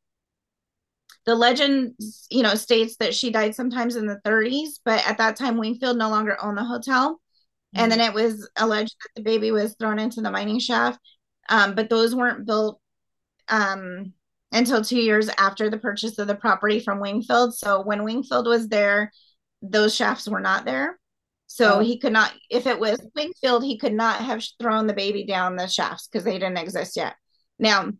[1.25, 1.93] the legend
[2.29, 5.97] you know states that she died sometimes in the 30s but at that time wingfield
[5.97, 7.13] no longer owned the hotel.
[7.75, 7.83] Mm-hmm.
[7.83, 10.99] and then it was alleged that the baby was thrown into the mining shaft.
[11.49, 12.79] Um, but those weren't built
[13.49, 14.13] um,
[14.51, 17.55] until two years after the purchase of the property from Wingfield.
[17.55, 19.11] So when Wingfield was there,
[19.61, 20.99] those shafts were not there.
[21.47, 21.79] So oh.
[21.79, 25.55] he could not, if it was Wingfield, he could not have thrown the baby down
[25.55, 27.15] the shafts because they didn't exist yet.
[27.57, 27.91] Now,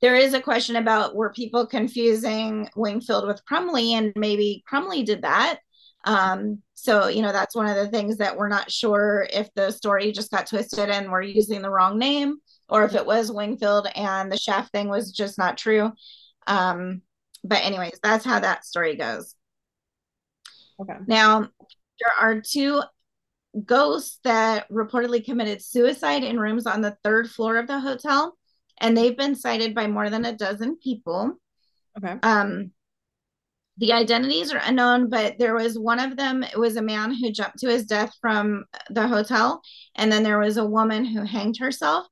[0.00, 5.22] there is a question about were people confusing Wingfield with Crumley, and maybe Crumley did
[5.22, 5.60] that.
[6.04, 9.70] Um, so, you know, that's one of the things that we're not sure if the
[9.70, 12.38] story just got twisted and we're using the wrong name,
[12.72, 15.92] or if it was Wingfield and the shaft thing was just not true.
[16.46, 17.02] Um,
[17.44, 19.34] but, anyways, that's how that story goes.
[20.80, 20.96] Okay.
[21.06, 22.82] Now, there are two
[23.64, 28.36] ghosts that reportedly committed suicide in rooms on the third floor of the hotel
[28.80, 31.34] and they've been cited by more than a dozen people.
[31.98, 32.16] Okay.
[32.22, 32.72] Um,
[33.76, 36.42] the identities are unknown, but there was one of them.
[36.42, 39.62] It was a man who jumped to his death from the hotel,
[39.94, 42.06] and then there was a woman who hanged herself.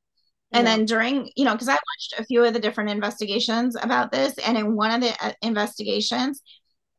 [0.53, 4.11] And then during, you know, because I watched a few of the different investigations about
[4.11, 6.43] this, and in one of the uh, investigations,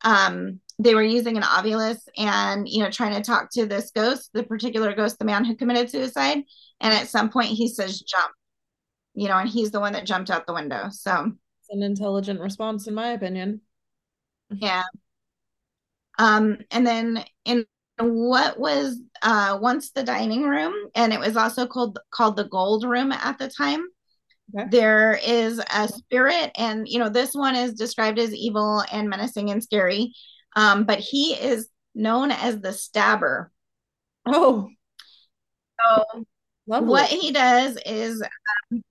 [0.03, 4.29] um, they were using an Ovilus and you know trying to talk to this ghost,
[4.33, 6.37] the particular ghost, the man who committed suicide.
[6.79, 8.31] And at some point, he says, "Jump,"
[9.13, 10.87] you know, and he's the one that jumped out the window.
[10.89, 13.61] So it's an intelligent response, in my opinion.
[14.49, 14.83] Yeah.
[16.17, 17.65] Um, and then in
[18.01, 22.83] what was uh once the dining room, and it was also called called the gold
[22.83, 23.85] room at the time.
[24.55, 24.67] Okay.
[24.69, 29.49] There is a spirit, and you know, this one is described as evil and menacing
[29.49, 30.13] and scary.
[30.55, 33.51] Um, but he is known as the stabber.
[34.25, 34.69] Oh.
[35.79, 36.25] So
[36.67, 36.89] Lovely.
[36.89, 38.21] what he does is
[38.71, 38.83] um,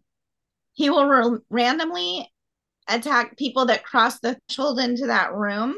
[0.73, 2.31] he will randomly
[2.89, 5.75] attack people that cross the threshold into that room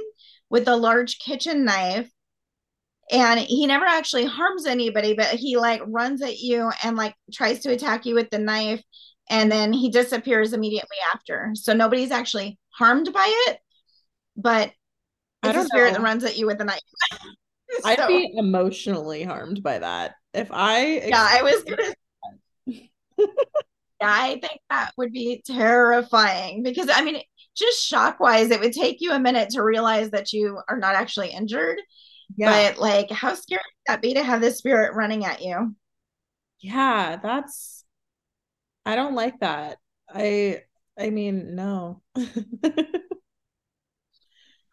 [0.48, 2.10] with a large kitchen knife
[3.12, 7.60] and he never actually harms anybody but he like runs at you and like tries
[7.60, 8.82] to attack you with the knife
[9.30, 13.58] and then he disappears immediately after so nobody's actually harmed by it
[14.36, 14.72] but
[15.44, 15.98] it's a spirit know.
[15.98, 17.18] that runs at you with the knife so,
[17.84, 21.94] i'd be emotionally harmed by that if i yeah i was gonna
[24.04, 27.22] I think that would be terrifying because I mean,
[27.54, 30.96] just shock wise, it would take you a minute to realize that you are not
[30.96, 31.80] actually injured.
[32.36, 32.72] Yeah.
[32.72, 35.74] But like, how scary would that be to have this spirit running at you?
[36.60, 37.84] Yeah, that's,
[38.84, 39.78] I don't like that.
[40.08, 40.62] I,
[40.98, 42.02] I mean, no.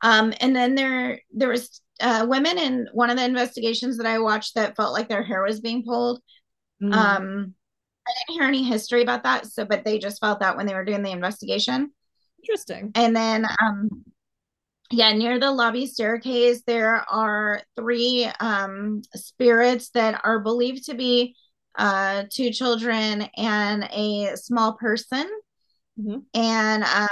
[0.01, 4.20] um, and then there, there was uh, women in one of the investigations that I
[4.20, 6.22] watched that felt like their hair was being pulled.
[6.82, 6.93] Mm.
[6.93, 7.53] Um,
[8.07, 9.47] I didn't hear any history about that.
[9.47, 11.91] So, but they just felt that when they were doing the investigation.
[12.41, 12.91] Interesting.
[12.95, 13.89] And then, um,
[14.91, 21.35] yeah, near the lobby staircase, there are three um, spirits that are believed to be
[21.77, 25.29] uh, two children and a small person.
[25.99, 26.19] Mm-hmm.
[26.33, 27.07] And um,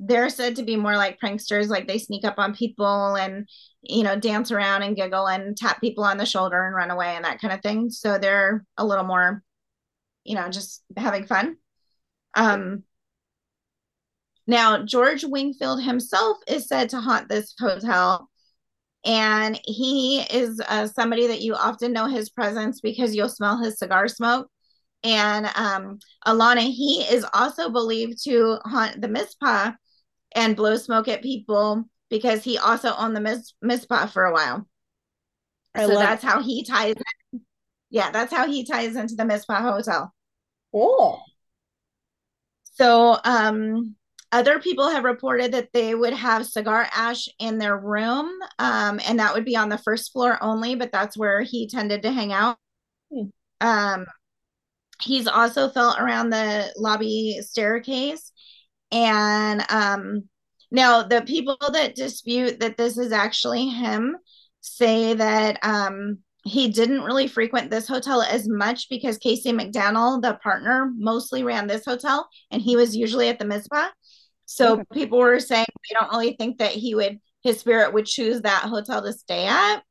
[0.00, 3.48] they're said to be more like pranksters, like they sneak up on people and,
[3.82, 7.16] you know, dance around and giggle and tap people on the shoulder and run away
[7.16, 7.90] and that kind of thing.
[7.90, 9.42] So they're a little more
[10.28, 11.56] you know, just having fun.
[12.34, 12.84] Um,
[14.48, 18.30] now, George Wingfield himself is said to haunt this hotel.
[19.04, 23.78] And he is uh, somebody that you often know his presence because you'll smell his
[23.78, 24.48] cigar smoke.
[25.04, 29.72] And um, Alana, he is also believed to haunt the Mizpah
[30.34, 34.66] and blow smoke at people because he also owned the Miz- Mizpah for a while.
[35.74, 36.26] I so that's it.
[36.26, 36.94] how he ties.
[37.32, 37.42] In.
[37.90, 40.12] Yeah, that's how he ties into the Mizpah Hotel.
[40.72, 41.22] Cool.
[42.72, 43.96] So, um,
[44.32, 49.18] other people have reported that they would have cigar ash in their room, um, and
[49.18, 52.32] that would be on the first floor only, but that's where he tended to hang
[52.32, 52.58] out.
[53.12, 53.28] Hmm.
[53.60, 54.06] Um,
[55.00, 58.32] he's also felt around the lobby staircase.
[58.90, 60.28] And um,
[60.70, 64.16] now, the people that dispute that this is actually him
[64.60, 70.34] say that um, he didn't really frequent this hotel as much because Casey McDaniel, the
[70.42, 73.88] partner, mostly ran this hotel and he was usually at the Mizpah.
[74.50, 74.84] So okay.
[74.94, 78.62] people were saying they don't really think that he would, his spirit would choose that
[78.62, 79.82] hotel to stay at.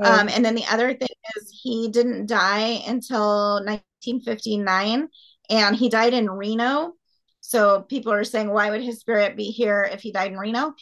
[0.00, 0.20] Oh.
[0.20, 5.08] Um, and then the other thing is he didn't die until 1959
[5.50, 6.92] and he died in Reno.
[7.40, 10.74] So people are saying, why would his spirit be here if he died in Reno?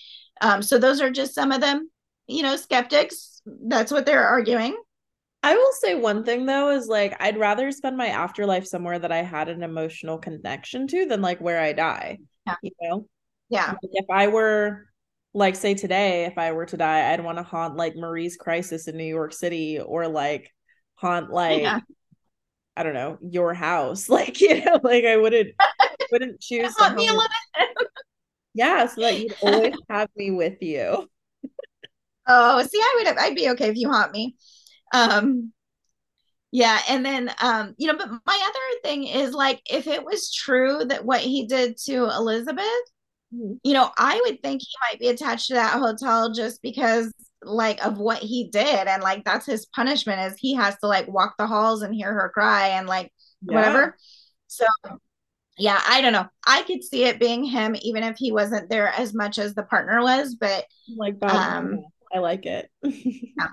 [0.42, 1.90] Um, so those are just some of them,
[2.26, 3.40] you know, skeptics.
[3.46, 4.76] That's what they're arguing.
[5.42, 9.10] I will say one thing though is like I'd rather spend my afterlife somewhere that
[9.10, 12.18] I had an emotional connection to than like where I die.
[12.46, 12.56] Yeah.
[12.62, 13.06] You know?
[13.52, 13.72] Yeah.
[13.72, 14.86] Like if I were
[15.34, 18.88] like say today, if I were to die, I'd want to haunt like Marie's crisis
[18.88, 20.50] in New York City or like
[20.94, 21.80] haunt like yeah.
[22.74, 24.08] I don't know, your house.
[24.12, 25.50] Like, you know, like I wouldn't
[26.10, 27.10] wouldn't choose haunt me
[28.54, 31.08] Yeah, so that you'd always have me with you.
[32.26, 34.36] Oh, see, I would I'd be okay if you haunt me.
[34.94, 35.52] Um,
[36.52, 40.32] yeah, and then um, you know, but my other thing is like if it was
[40.32, 42.64] true that what he did to Elizabeth.
[43.32, 47.12] You know, I would think he might be attached to that hotel just because
[47.42, 51.08] like of what he did and like that's his punishment is he has to like
[51.08, 53.12] walk the halls and hear her cry and like
[53.42, 53.54] yeah.
[53.54, 53.96] whatever.
[54.46, 54.66] So
[55.58, 56.26] yeah, I don't know.
[56.46, 59.62] I could see it being him even if he wasn't there as much as the
[59.62, 60.66] partner was, but
[60.96, 61.80] like um
[62.14, 62.70] I like it.
[62.82, 63.48] yeah.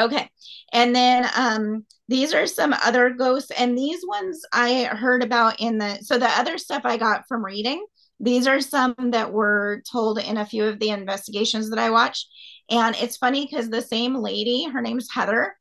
[0.00, 0.30] Okay.
[0.72, 5.78] And then um these are some other ghosts and these ones I heard about in
[5.78, 7.84] the so the other stuff I got from reading.
[8.20, 12.26] These are some that were told in a few of the investigations that I watched.
[12.70, 15.54] And it's funny because the same lady, her name's Heather,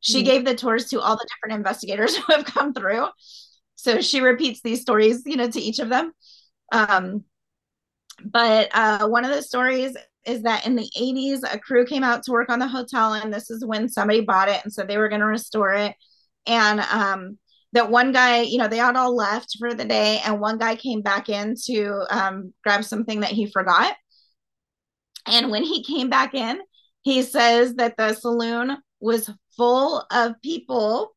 [0.00, 0.26] she mm-hmm.
[0.26, 3.06] gave the tours to all the different investigators who have come through.
[3.76, 6.12] So she repeats these stories, you know, to each of them.
[6.70, 7.24] Um,
[8.24, 12.22] but uh, one of the stories is that in the 80s, a crew came out
[12.24, 14.98] to work on the hotel, and this is when somebody bought it and said they
[14.98, 15.96] were going to restore it.
[16.46, 17.38] And um,
[17.72, 20.76] that one guy, you know, they had all left for the day, and one guy
[20.76, 23.94] came back in to um, grab something that he forgot.
[25.26, 26.60] And when he came back in,
[27.02, 31.14] he says that the saloon was full of people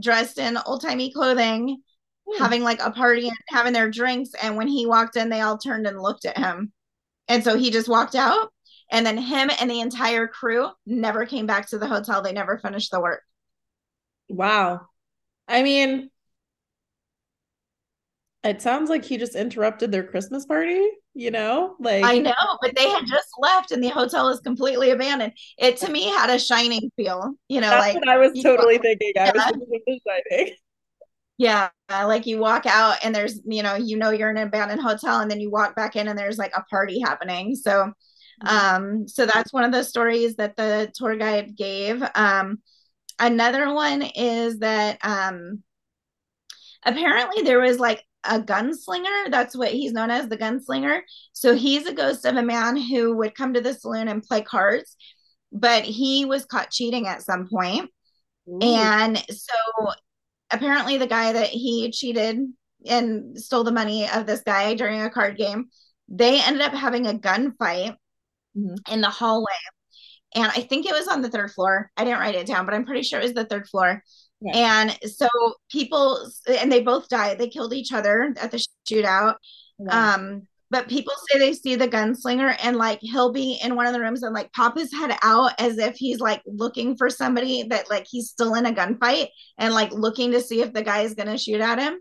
[0.00, 1.82] dressed in old timey clothing,
[2.26, 2.42] hmm.
[2.42, 4.30] having like a party and having their drinks.
[4.40, 6.72] And when he walked in, they all turned and looked at him.
[7.28, 8.52] And so he just walked out.
[8.90, 12.22] And then him and the entire crew never came back to the hotel.
[12.22, 13.22] They never finished the work.
[14.30, 14.86] Wow.
[15.48, 16.10] I mean,
[18.44, 21.74] it sounds like he just interrupted their Christmas party, you know?
[21.80, 22.32] Like I know,
[22.62, 25.32] but they had just left and the hotel is completely abandoned.
[25.58, 28.82] It to me had a shining feel, you know, That's like I was totally walk,
[28.82, 29.12] thinking.
[29.18, 30.54] I was thinking shining.
[31.38, 34.82] Yeah, like you walk out and there's, you know, you know you're in an abandoned
[34.82, 37.54] hotel and then you walk back in and there's like a party happening.
[37.54, 37.92] So
[38.44, 38.48] mm-hmm.
[38.48, 42.02] um so that's one of the stories that the tour guide gave.
[42.14, 42.60] Um
[43.18, 45.62] another one is that um
[46.84, 49.30] apparently there was like a gunslinger.
[49.30, 51.00] That's what he's known as the gunslinger.
[51.32, 54.42] So he's a ghost of a man who would come to the saloon and play
[54.42, 54.96] cards,
[55.52, 57.90] but he was caught cheating at some point.
[58.48, 58.58] Ooh.
[58.60, 59.92] And so
[60.50, 62.40] apparently the guy that he cheated
[62.86, 65.68] and stole the money of this guy during a card game,
[66.08, 67.96] they ended up having a gunfight
[68.56, 68.92] mm-hmm.
[68.92, 69.52] in the hallway.
[70.34, 71.90] And I think it was on the third floor.
[71.96, 74.02] I didn't write it down, but I'm pretty sure it was the third floor.
[74.40, 74.84] Yeah.
[74.84, 75.28] And so
[75.70, 77.38] people, and they both died.
[77.38, 79.36] They killed each other at the shootout.
[79.78, 80.14] Yeah.
[80.14, 83.94] Um, but people say they see the gunslinger and like he'll be in one of
[83.94, 87.62] the rooms and like pop his head out as if he's like looking for somebody
[87.70, 91.00] that like he's still in a gunfight and like looking to see if the guy
[91.00, 91.98] is gonna shoot at him.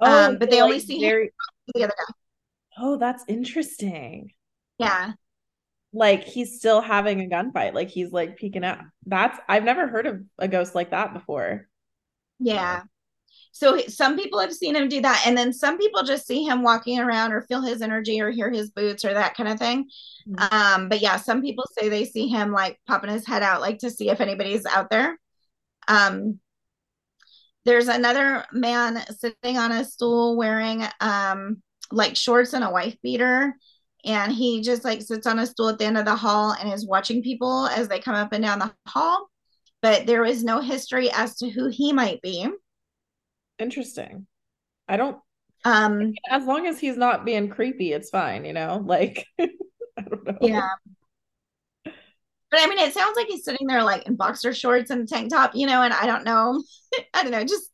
[0.00, 1.32] Oh, um, but they like only see very...
[1.74, 2.14] the other guy.
[2.76, 4.32] Oh, that's interesting.
[4.78, 5.14] Yeah
[5.94, 7.72] like he's still having a gunfight.
[7.72, 8.78] Like he's like peeking out.
[9.06, 11.68] That's i've never heard of a ghost like that before.
[12.40, 12.82] Yeah.
[13.52, 16.62] So some people have seen him do that and then some people just see him
[16.62, 19.88] walking around or feel his energy or hear his boots or that kind of thing.
[20.28, 20.56] Mm-hmm.
[20.56, 23.78] um but yeah some people say they see him like popping his head out like
[23.78, 25.18] to see if anybody's out there.
[25.86, 26.40] Um
[27.64, 33.54] there's another man sitting on a stool wearing um like shorts and a wife beater
[34.04, 36.72] and he just like sits on a stool at the end of the hall and
[36.72, 39.28] is watching people as they come up and down the hall.
[39.80, 42.48] But there is no history as to who he might be.
[43.58, 44.26] Interesting.
[44.88, 45.18] I don't
[45.66, 48.82] um as long as he's not being creepy it's fine you know?
[48.86, 49.48] Like i
[49.96, 50.38] don't know.
[50.42, 50.68] Yeah.
[51.84, 55.06] But i mean it sounds like he's sitting there like in boxer shorts and a
[55.06, 56.62] tank top you know and i don't know.
[57.14, 57.70] I don't know just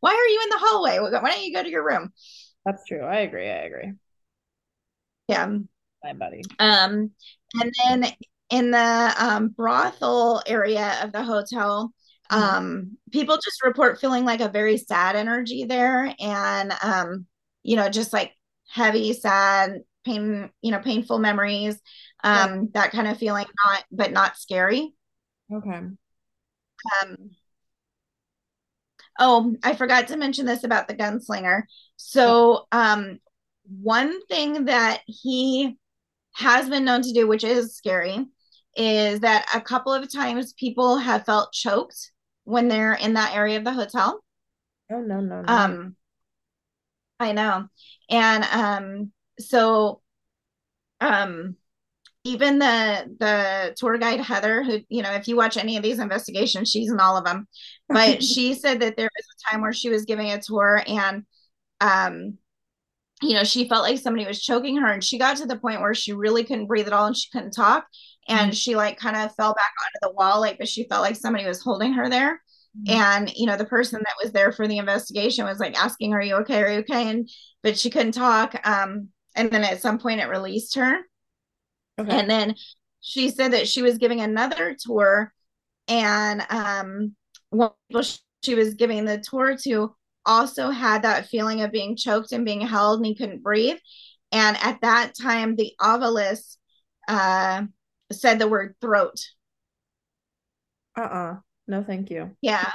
[0.00, 0.98] why are you in the hallway?
[0.98, 2.10] Why don't you go to your room?
[2.64, 3.02] That's true.
[3.02, 3.50] I agree.
[3.50, 3.92] I agree
[5.30, 5.58] yeah.
[6.02, 6.42] My buddy.
[6.58, 7.10] Um,
[7.60, 8.12] and then
[8.50, 11.92] in the um, brothel area of the hotel,
[12.30, 12.42] mm-hmm.
[12.42, 17.26] um, people just report feeling like a very sad energy there, and um,
[17.62, 18.32] you know, just like
[18.68, 21.80] heavy, sad, pain, you know, painful memories,
[22.24, 22.62] um, yeah.
[22.74, 24.94] that kind of feeling, not but not scary.
[25.52, 25.80] Okay.
[27.02, 27.30] Um.
[29.18, 31.64] Oh, I forgot to mention this about the gunslinger.
[31.96, 33.18] So, um,
[33.70, 35.76] one thing that he
[36.34, 38.26] has been known to do, which is scary,
[38.76, 42.12] is that a couple of times people have felt choked
[42.44, 44.22] when they're in that area of the hotel.
[44.90, 45.52] Oh no, no, no.
[45.52, 45.96] Um
[47.18, 47.68] I know.
[48.08, 50.00] And um so
[51.00, 51.56] um
[52.24, 55.98] even the the tour guide Heather, who you know, if you watch any of these
[55.98, 57.46] investigations, she's in all of them.
[57.88, 61.24] But she said that there was a time where she was giving a tour and
[61.80, 62.38] um
[63.22, 65.80] you know, she felt like somebody was choking her and she got to the point
[65.80, 67.86] where she really couldn't breathe at all and she couldn't talk.
[68.28, 71.16] and she like kind of fell back onto the wall like but she felt like
[71.16, 72.40] somebody was holding her there
[72.78, 72.90] mm-hmm.
[72.90, 76.22] and you know the person that was there for the investigation was like asking are
[76.22, 77.28] you okay are you okay and
[77.62, 80.98] but she couldn't talk um and then at some point it released her
[81.98, 82.18] okay.
[82.18, 82.54] and then
[83.00, 85.32] she said that she was giving another tour
[85.88, 87.14] and um
[87.50, 87.70] one
[88.42, 89.94] she was giving the tour to
[90.30, 93.78] also had that feeling of being choked and being held and he couldn't breathe
[94.32, 96.56] and at that time the ovilus
[97.08, 97.62] uh
[98.12, 99.16] said the word throat.
[100.96, 102.36] Uh uh No, thank you.
[102.40, 102.70] Yeah.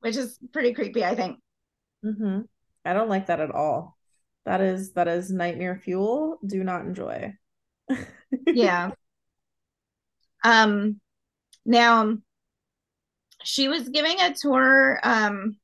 [0.00, 1.38] Which is pretty creepy, I think.
[2.04, 2.42] Mm-hmm.
[2.84, 3.96] I don't like that at all.
[4.44, 6.38] That is that is nightmare fuel.
[6.46, 7.34] Do not enjoy.
[8.46, 8.92] yeah.
[10.44, 11.00] Um
[11.64, 12.16] now
[13.42, 15.56] she was giving a tour um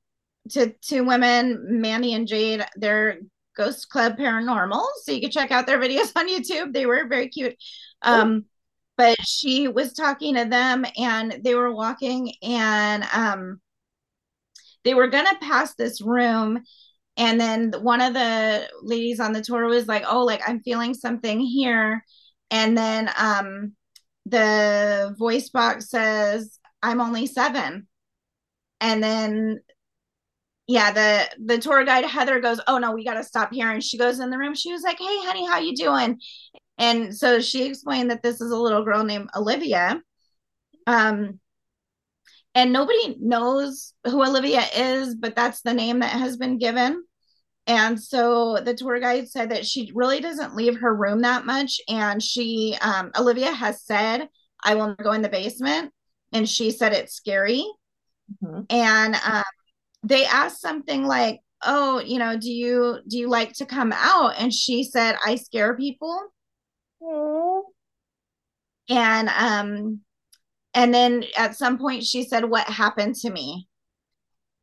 [0.51, 2.65] to two women, Mandy and Jade.
[2.77, 3.19] They're
[3.57, 4.85] Ghost Club Paranormal.
[5.03, 6.73] So you can check out their videos on YouTube.
[6.73, 7.57] They were very cute.
[8.03, 8.47] Um,
[8.97, 13.61] but she was talking to them and they were walking and um,
[14.85, 16.63] they were going to pass this room
[17.17, 20.95] and then one of the ladies on the tour was like oh like i'm feeling
[20.95, 22.05] something here
[22.51, 23.73] and then um
[24.27, 27.87] the voice box says i'm only seven
[28.81, 29.61] and then
[30.69, 33.83] yeah the the tour guide heather goes oh no we got to stop here and
[33.83, 36.19] she goes in the room she was like hey honey how you doing
[36.79, 40.03] and so she explained that this is a little girl named Olivia.
[40.87, 41.39] Um,
[42.55, 47.05] and nobody knows who Olivia is, but that's the name that has been given.
[47.69, 51.81] And so the tour guide said that she really doesn't leave her room that much.
[51.89, 54.29] And she, um, Olivia has said,
[54.65, 55.93] I will go in the basement.
[56.33, 57.65] And she said it's scary.
[58.43, 58.63] Mm-hmm.
[58.71, 59.43] And um,
[60.03, 64.35] they asked something like, Oh, you know, do you do you like to come out?
[64.39, 66.21] And she said, I scare people.
[68.89, 70.01] And um
[70.75, 73.69] and then at some point she said what happened to me.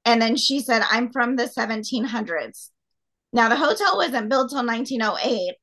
[0.06, 2.70] And then she said I'm from the 1700s.
[3.32, 5.56] Now the hotel wasn't built till 1908,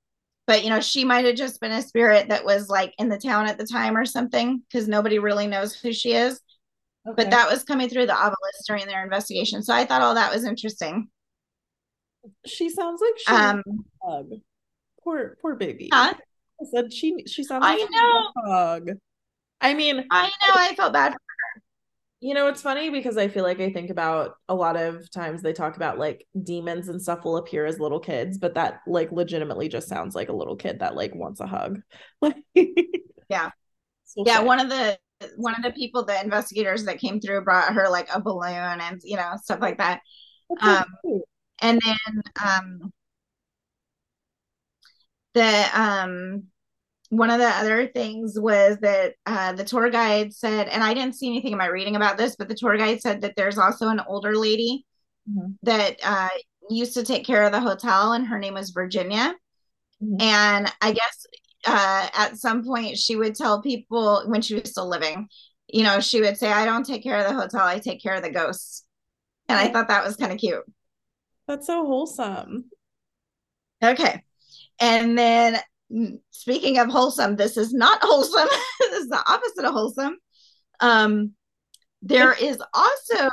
[0.46, 3.18] but you know she might have just been a spirit that was like in the
[3.18, 6.40] town at the time or something because nobody really knows who she is.
[7.06, 7.14] Okay.
[7.16, 9.62] But that was coming through the Ovilus during their investigation.
[9.62, 11.08] So I thought all that was interesting.
[12.44, 13.62] She sounds like she um,
[15.02, 15.88] poor poor baby.
[15.92, 16.14] Huh?
[16.60, 18.32] I said she she sounds like I know.
[18.44, 18.90] dog.
[19.60, 20.54] I mean, I know.
[20.54, 21.62] I felt bad for her.
[22.20, 25.42] You know, it's funny because I feel like I think about a lot of times
[25.42, 29.12] they talk about like demons and stuff will appear as little kids, but that like
[29.12, 31.80] legitimately just sounds like a little kid that like wants a hug.
[33.28, 33.50] yeah.
[34.06, 34.46] So yeah, sad.
[34.46, 34.98] one of the
[35.36, 39.00] one of the people, the investigators that came through brought her like a balloon and
[39.04, 40.00] you know, stuff like that.
[40.60, 40.84] um
[41.60, 42.92] and then um
[45.34, 46.44] the um
[47.10, 51.14] one of the other things was that uh, the tour guide said, and I didn't
[51.14, 53.88] see anything in my reading about this, but the tour guide said that there's also
[53.88, 54.84] an older lady
[55.28, 55.52] mm-hmm.
[55.62, 56.28] that uh,
[56.68, 59.34] used to take care of the hotel, and her name was Virginia.
[60.02, 60.20] Mm-hmm.
[60.20, 61.26] And I guess
[61.66, 65.28] uh, at some point she would tell people when she was still living,
[65.68, 68.14] you know, she would say, I don't take care of the hotel, I take care
[68.14, 68.84] of the ghosts.
[69.48, 70.64] And I thought that was kind of cute.
[71.46, 72.64] That's so wholesome.
[73.82, 74.22] Okay.
[74.80, 75.58] And then
[75.92, 78.48] mm, speaking of wholesome, this is not wholesome.
[78.80, 80.16] this is the opposite of wholesome.
[80.80, 81.32] Um,
[82.02, 83.28] there is also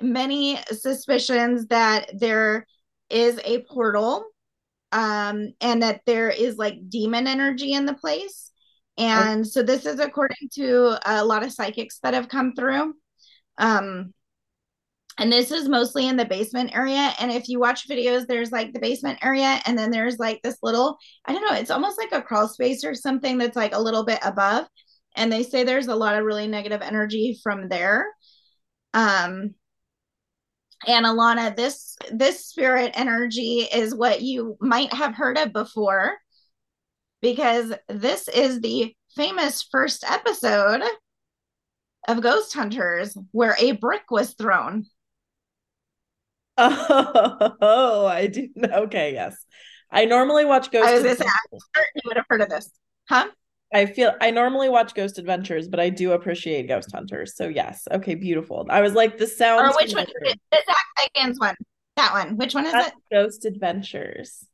[0.00, 2.66] many suspicions that there
[3.10, 4.24] is a portal
[4.94, 8.52] um, and that there is like demon energy in the place.
[8.96, 12.94] And so this is according to a lot of psychics that have come through.
[13.58, 14.14] Um,
[15.18, 18.72] and this is mostly in the basement area and if you watch videos there's like
[18.72, 22.10] the basement area and then there's like this little i don't know it's almost like
[22.10, 24.66] a crawl space or something that's like a little bit above
[25.14, 28.06] and they say there's a lot of really negative energy from there
[28.92, 29.54] um
[30.86, 36.16] and alana this this spirit energy is what you might have heard of before
[37.20, 40.82] because this is the famous first episode
[42.08, 44.84] of ghost hunters where a brick was thrown
[46.58, 48.48] Oh, I do.
[48.62, 49.36] Okay, yes.
[49.90, 50.88] I normally watch Ghost.
[50.88, 52.70] I was gonna say, I'm certain you would have heard of this,
[53.08, 53.26] huh?
[53.74, 57.34] I feel I normally watch Ghost Adventures, but I do appreciate Ghost Hunters.
[57.36, 58.64] So yes, okay, beautiful.
[58.70, 59.66] I was like, the sound.
[59.66, 60.06] Or which one?
[60.22, 61.56] The Zach Bagans one.
[61.96, 62.36] That one.
[62.36, 62.94] Which one is That's it?
[63.12, 64.46] Ghost Adventures.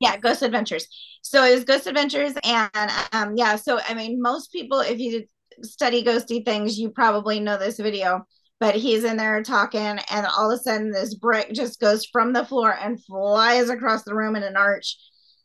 [0.00, 0.88] Yeah, Ghost Adventures.
[1.20, 3.56] So it was Ghost Adventures, and um, yeah.
[3.56, 5.24] So I mean, most people, if you
[5.62, 8.26] study ghosty things, you probably know this video
[8.62, 12.32] but he's in there talking and all of a sudden this brick just goes from
[12.32, 14.96] the floor and flies across the room in an arch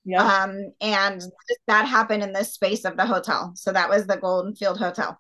[0.08, 0.24] Yeah.
[0.24, 1.22] Um, and
[1.68, 3.51] that happened in this space of the hotel.
[3.55, 5.20] So that was the Golden Field Hotel.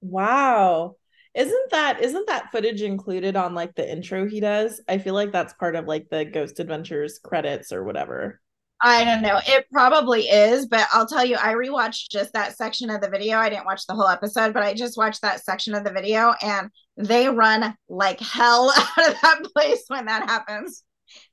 [0.00, 0.94] Wow.
[1.34, 4.80] Isn't that isn't that footage included on like the intro he does?
[4.86, 8.40] I feel like that's part of like the Ghost Adventures credits or whatever.
[8.80, 9.40] I don't know.
[9.48, 13.38] It probably is, but I'll tell you, I rewatched just that section of the video.
[13.38, 16.34] I didn't watch the whole episode, but I just watched that section of the video
[16.40, 20.84] and they run like hell out of that place when that happens.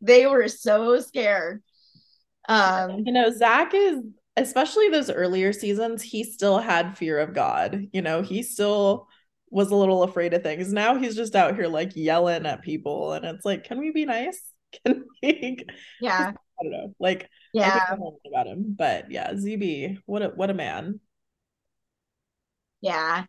[0.01, 1.61] They were so scared.
[2.49, 4.01] Um, you know, Zach is
[4.37, 7.87] especially those earlier seasons, he still had fear of God.
[7.91, 9.07] You know, he still
[9.49, 10.71] was a little afraid of things.
[10.71, 14.05] Now he's just out here like yelling at people, and it's like, can we be
[14.05, 14.41] nice?
[14.85, 15.57] Can we?
[15.99, 16.31] Yeah.
[16.31, 16.93] I don't know.
[16.97, 21.01] Like, yeah, about him, but yeah, ZB, what a what a man.
[22.79, 23.25] Yeah,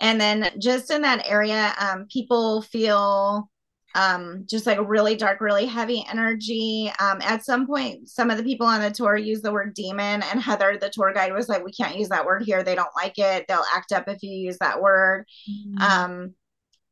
[0.00, 3.50] and then just in that area, um, people feel
[3.94, 6.92] um, just like really dark, really heavy energy.
[7.00, 10.22] Um, at some point, some of the people on the tour use the word demon,
[10.22, 12.62] and Heather, the tour guide, was like, "We can't use that word here.
[12.62, 13.46] They don't like it.
[13.48, 15.82] They'll act up if you use that word." Mm-hmm.
[15.82, 16.34] Um,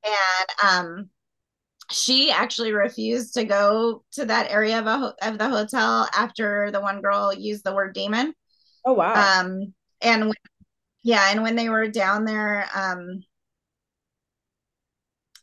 [0.05, 1.11] and um,
[1.91, 6.81] she actually refused to go to that area of, a, of the hotel after the
[6.81, 8.33] one girl used the word demon.
[8.85, 9.41] Oh wow.
[9.41, 10.35] Um, and when,
[11.03, 13.23] yeah, and when they were down there, um,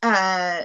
[0.02, 0.64] uh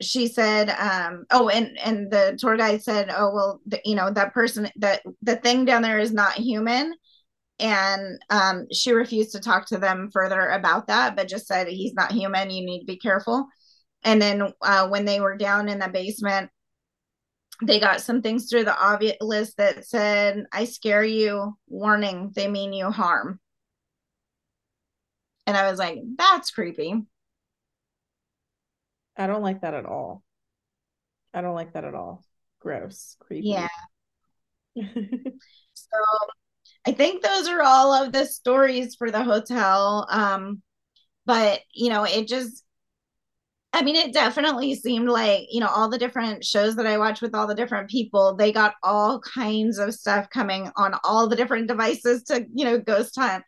[0.00, 4.10] she said um oh and and the tour guide said oh well the, you know
[4.10, 6.94] that person that the thing down there is not human.
[7.58, 11.94] And um she refused to talk to them further about that but just said he's
[11.94, 12.50] not human.
[12.50, 13.46] You need to be careful.
[14.02, 16.50] And then uh, when they were down in the basement
[17.62, 21.56] they got some things through the Ovilus that said i scare you.
[21.68, 23.38] Warning they mean you harm.
[25.46, 27.04] And i was like that's creepy
[29.16, 30.22] I don't like that at all.
[31.32, 32.24] I don't like that at all.
[32.60, 33.48] Gross, creepy.
[33.48, 33.68] Yeah.
[34.76, 35.98] so
[36.86, 40.06] I think those are all of the stories for the hotel.
[40.10, 40.62] Um,
[41.26, 42.64] but you know, it just
[43.72, 47.22] I mean, it definitely seemed like, you know, all the different shows that I watched
[47.22, 51.36] with all the different people, they got all kinds of stuff coming on all the
[51.36, 53.44] different devices to, you know, ghost hunt.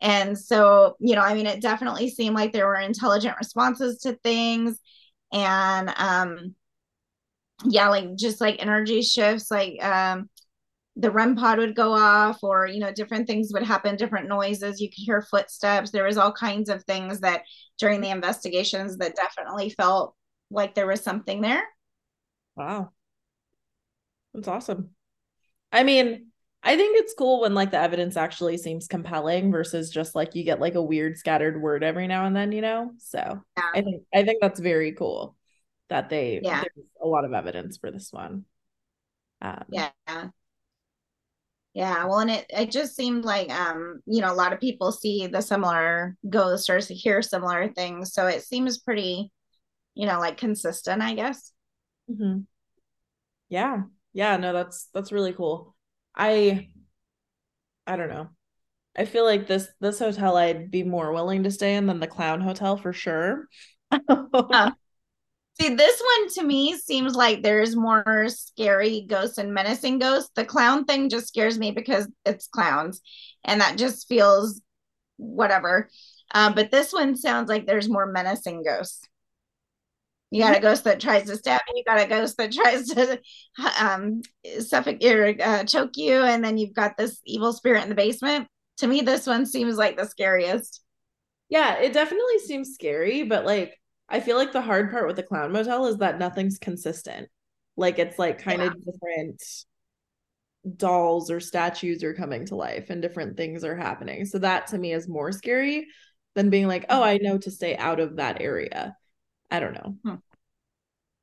[0.00, 4.14] And so, you know, I mean, it definitely seemed like there were intelligent responses to
[4.14, 4.78] things
[5.32, 6.54] and um
[7.64, 10.28] yeah like just like energy shifts like um
[10.96, 14.80] the REM pod would go off or you know different things would happen different noises.
[14.80, 15.90] You could hear footsteps.
[15.90, 17.42] There was all kinds of things that
[17.78, 20.14] during the investigations that definitely felt
[20.50, 21.62] like there was something there.
[22.56, 22.92] Wow.
[24.32, 24.90] That's awesome.
[25.70, 26.28] I mean
[26.66, 30.44] i think it's cool when like the evidence actually seems compelling versus just like you
[30.44, 33.70] get like a weird scattered word every now and then you know so yeah.
[33.74, 35.36] i think i think that's very cool
[35.88, 36.60] that they yeah.
[36.60, 38.44] there's a lot of evidence for this one
[39.42, 39.90] um, yeah
[41.76, 44.90] yeah well and it it just seemed like um you know a lot of people
[44.90, 49.30] see the similar ghosts or hear similar things so it seems pretty
[49.94, 51.52] you know like consistent i guess
[52.10, 52.40] mm-hmm.
[53.50, 53.82] yeah
[54.14, 55.75] yeah no that's that's really cool
[56.16, 56.68] i
[57.86, 58.28] i don't know
[58.96, 62.06] i feel like this this hotel i'd be more willing to stay in than the
[62.06, 63.46] clown hotel for sure
[63.90, 64.70] uh,
[65.58, 70.30] See, this one to me seems like there's more scary ghosts and menacing ghosts.
[70.34, 73.00] The clown thing just scares me because it's clowns,
[73.42, 74.60] and that just feels
[75.16, 75.88] whatever.
[76.34, 79.00] Um, but this one sounds like there's more menacing ghosts.
[80.30, 81.74] You got a ghost that tries to stab you.
[81.76, 83.20] You got a ghost that tries to
[83.80, 84.22] um,
[84.58, 88.48] suffocate or uh, choke you, and then you've got this evil spirit in the basement.
[88.78, 90.82] To me, this one seems like the scariest.
[91.48, 95.22] Yeah, it definitely seems scary, but like I feel like the hard part with the
[95.22, 97.28] clown motel is that nothing's consistent.
[97.76, 98.68] Like it's like kind yeah.
[98.68, 99.42] of different
[100.76, 104.24] dolls or statues are coming to life and different things are happening.
[104.24, 105.86] So that to me is more scary
[106.34, 108.96] than being like, oh, I know to stay out of that area.
[109.50, 109.96] I don't know.
[110.04, 110.14] Hmm.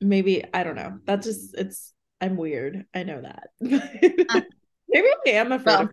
[0.01, 0.99] Maybe I don't know.
[1.05, 2.85] That's just it's I'm weird.
[2.93, 3.49] I know that.
[4.29, 4.41] Uh,
[4.89, 5.89] Maybe I am afraid well,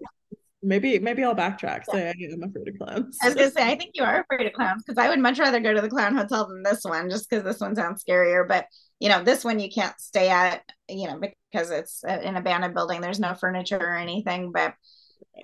[0.62, 1.84] maybe maybe I'll backtrack.
[1.86, 3.18] Say I am afraid of clowns.
[3.22, 5.38] I was gonna say I think you are afraid of clowns because I would much
[5.38, 8.46] rather go to the clown hotel than this one, just because this one sounds scarier.
[8.46, 8.66] But
[8.98, 11.18] you know, this one you can't stay at, you know,
[11.52, 13.00] because it's an abandoned building.
[13.00, 14.52] There's no furniture or anything.
[14.52, 14.74] But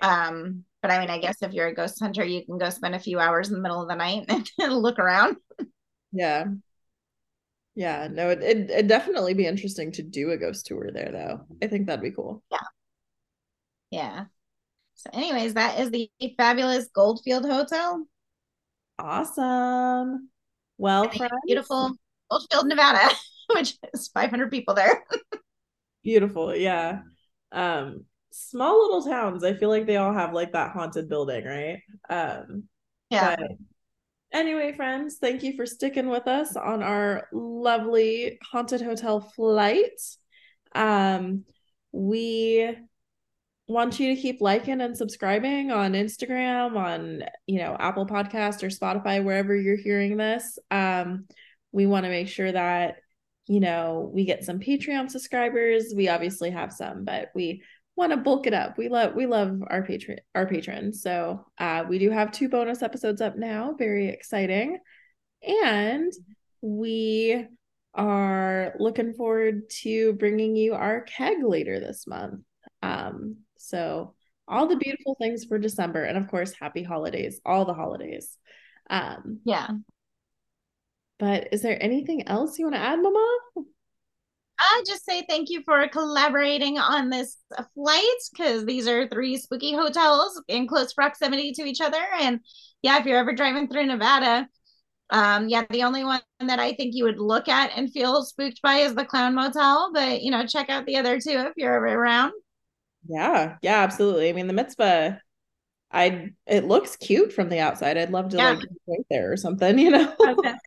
[0.03, 2.95] um, but I mean, I guess if you're a ghost hunter, you can go spend
[2.95, 4.26] a few hours in the middle of the night
[4.59, 5.37] and look around.
[6.12, 6.45] Yeah.
[7.77, 11.47] Yeah, no, it, it it'd definitely be interesting to do a ghost tour there, though.
[11.62, 12.43] I think that'd be cool.
[12.51, 12.59] Yeah.
[13.91, 14.24] Yeah.
[14.95, 18.07] So, anyways, that is the fabulous Goldfield Hotel.
[18.99, 20.31] Awesome.
[20.79, 21.11] Well,
[21.47, 21.93] beautiful
[22.31, 23.14] Goldfield, Nevada,
[23.55, 25.05] which is 500 people there.
[26.03, 26.57] beautiful.
[26.57, 27.01] Yeah.
[27.53, 31.81] Um, small little towns, I feel like they all have like that haunted building, right?
[32.09, 32.64] Um,
[33.11, 33.37] yeah.
[33.37, 33.51] But
[34.37, 39.99] anyway, friends, thank you for sticking with us on our lovely haunted hotel flight.
[40.74, 41.45] Um,
[41.91, 42.76] we
[43.66, 48.68] want you to keep liking and subscribing on Instagram, on you know Apple Podcast or
[48.68, 50.59] Spotify, wherever you're hearing this.
[50.70, 51.26] Um,
[51.72, 52.97] we want to make sure that
[53.47, 55.95] you know we get some Patreon subscribers.
[55.97, 57.62] We obviously have some, but we
[57.97, 58.79] want to bulk it up.
[58.79, 61.03] We love we love our patron our patrons.
[61.03, 63.75] So uh, we do have two bonus episodes up now.
[63.79, 64.79] Very exciting,
[65.43, 66.13] and
[66.61, 67.47] we
[67.95, 72.43] are looking forward to bringing you our keg later this month.
[72.83, 74.15] Um, so
[74.47, 78.37] all the beautiful things for December, and of course, happy holidays, all the holidays.
[78.91, 79.69] Um, yeah.
[81.19, 83.39] But is there anything else you want to add, Mama?
[84.59, 87.37] I just say thank you for collaborating on this
[87.75, 88.03] flight
[88.33, 92.03] because these are three spooky hotels in close proximity to each other.
[92.19, 92.41] And
[92.83, 94.49] yeah, if you're ever driving through Nevada,
[95.11, 98.61] um, yeah, the only one that I think you would look at and feel spooked
[98.63, 99.91] by is the Clown Motel.
[99.93, 102.33] But you know, check out the other two if you're ever around.
[103.09, 104.29] Yeah, yeah, absolutely.
[104.29, 105.13] I mean, the Mizpah,
[105.93, 107.97] I it looks cute from the outside.
[107.97, 108.51] I'd love to yeah.
[108.53, 110.13] like right there or something, you know.
[110.21, 110.51] Okay.
[110.51, 110.59] That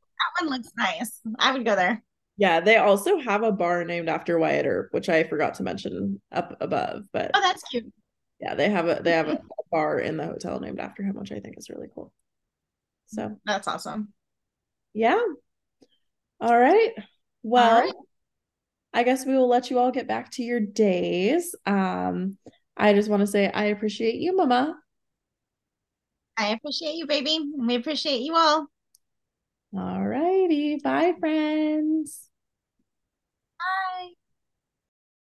[0.42, 1.20] one looks nice.
[1.38, 2.02] I would go there.
[2.40, 6.22] Yeah, they also have a bar named after Wyatt Earp, which I forgot to mention
[6.32, 7.04] up above.
[7.12, 7.92] But oh, that's cute.
[8.40, 11.34] Yeah, they have a they have a bar in the hotel named after him, which
[11.34, 12.14] I think is really cool.
[13.08, 14.14] So that's awesome.
[14.94, 15.22] Yeah.
[16.40, 16.92] All right.
[17.44, 17.94] Well, all right.
[18.94, 21.54] I guess we will let you all get back to your days.
[21.66, 22.38] Um,
[22.78, 24.78] I just want to say I appreciate you, Mama.
[26.38, 27.52] I appreciate you, baby.
[27.58, 28.68] We appreciate you all.
[29.76, 30.78] All righty.
[30.78, 32.29] Bye, friends.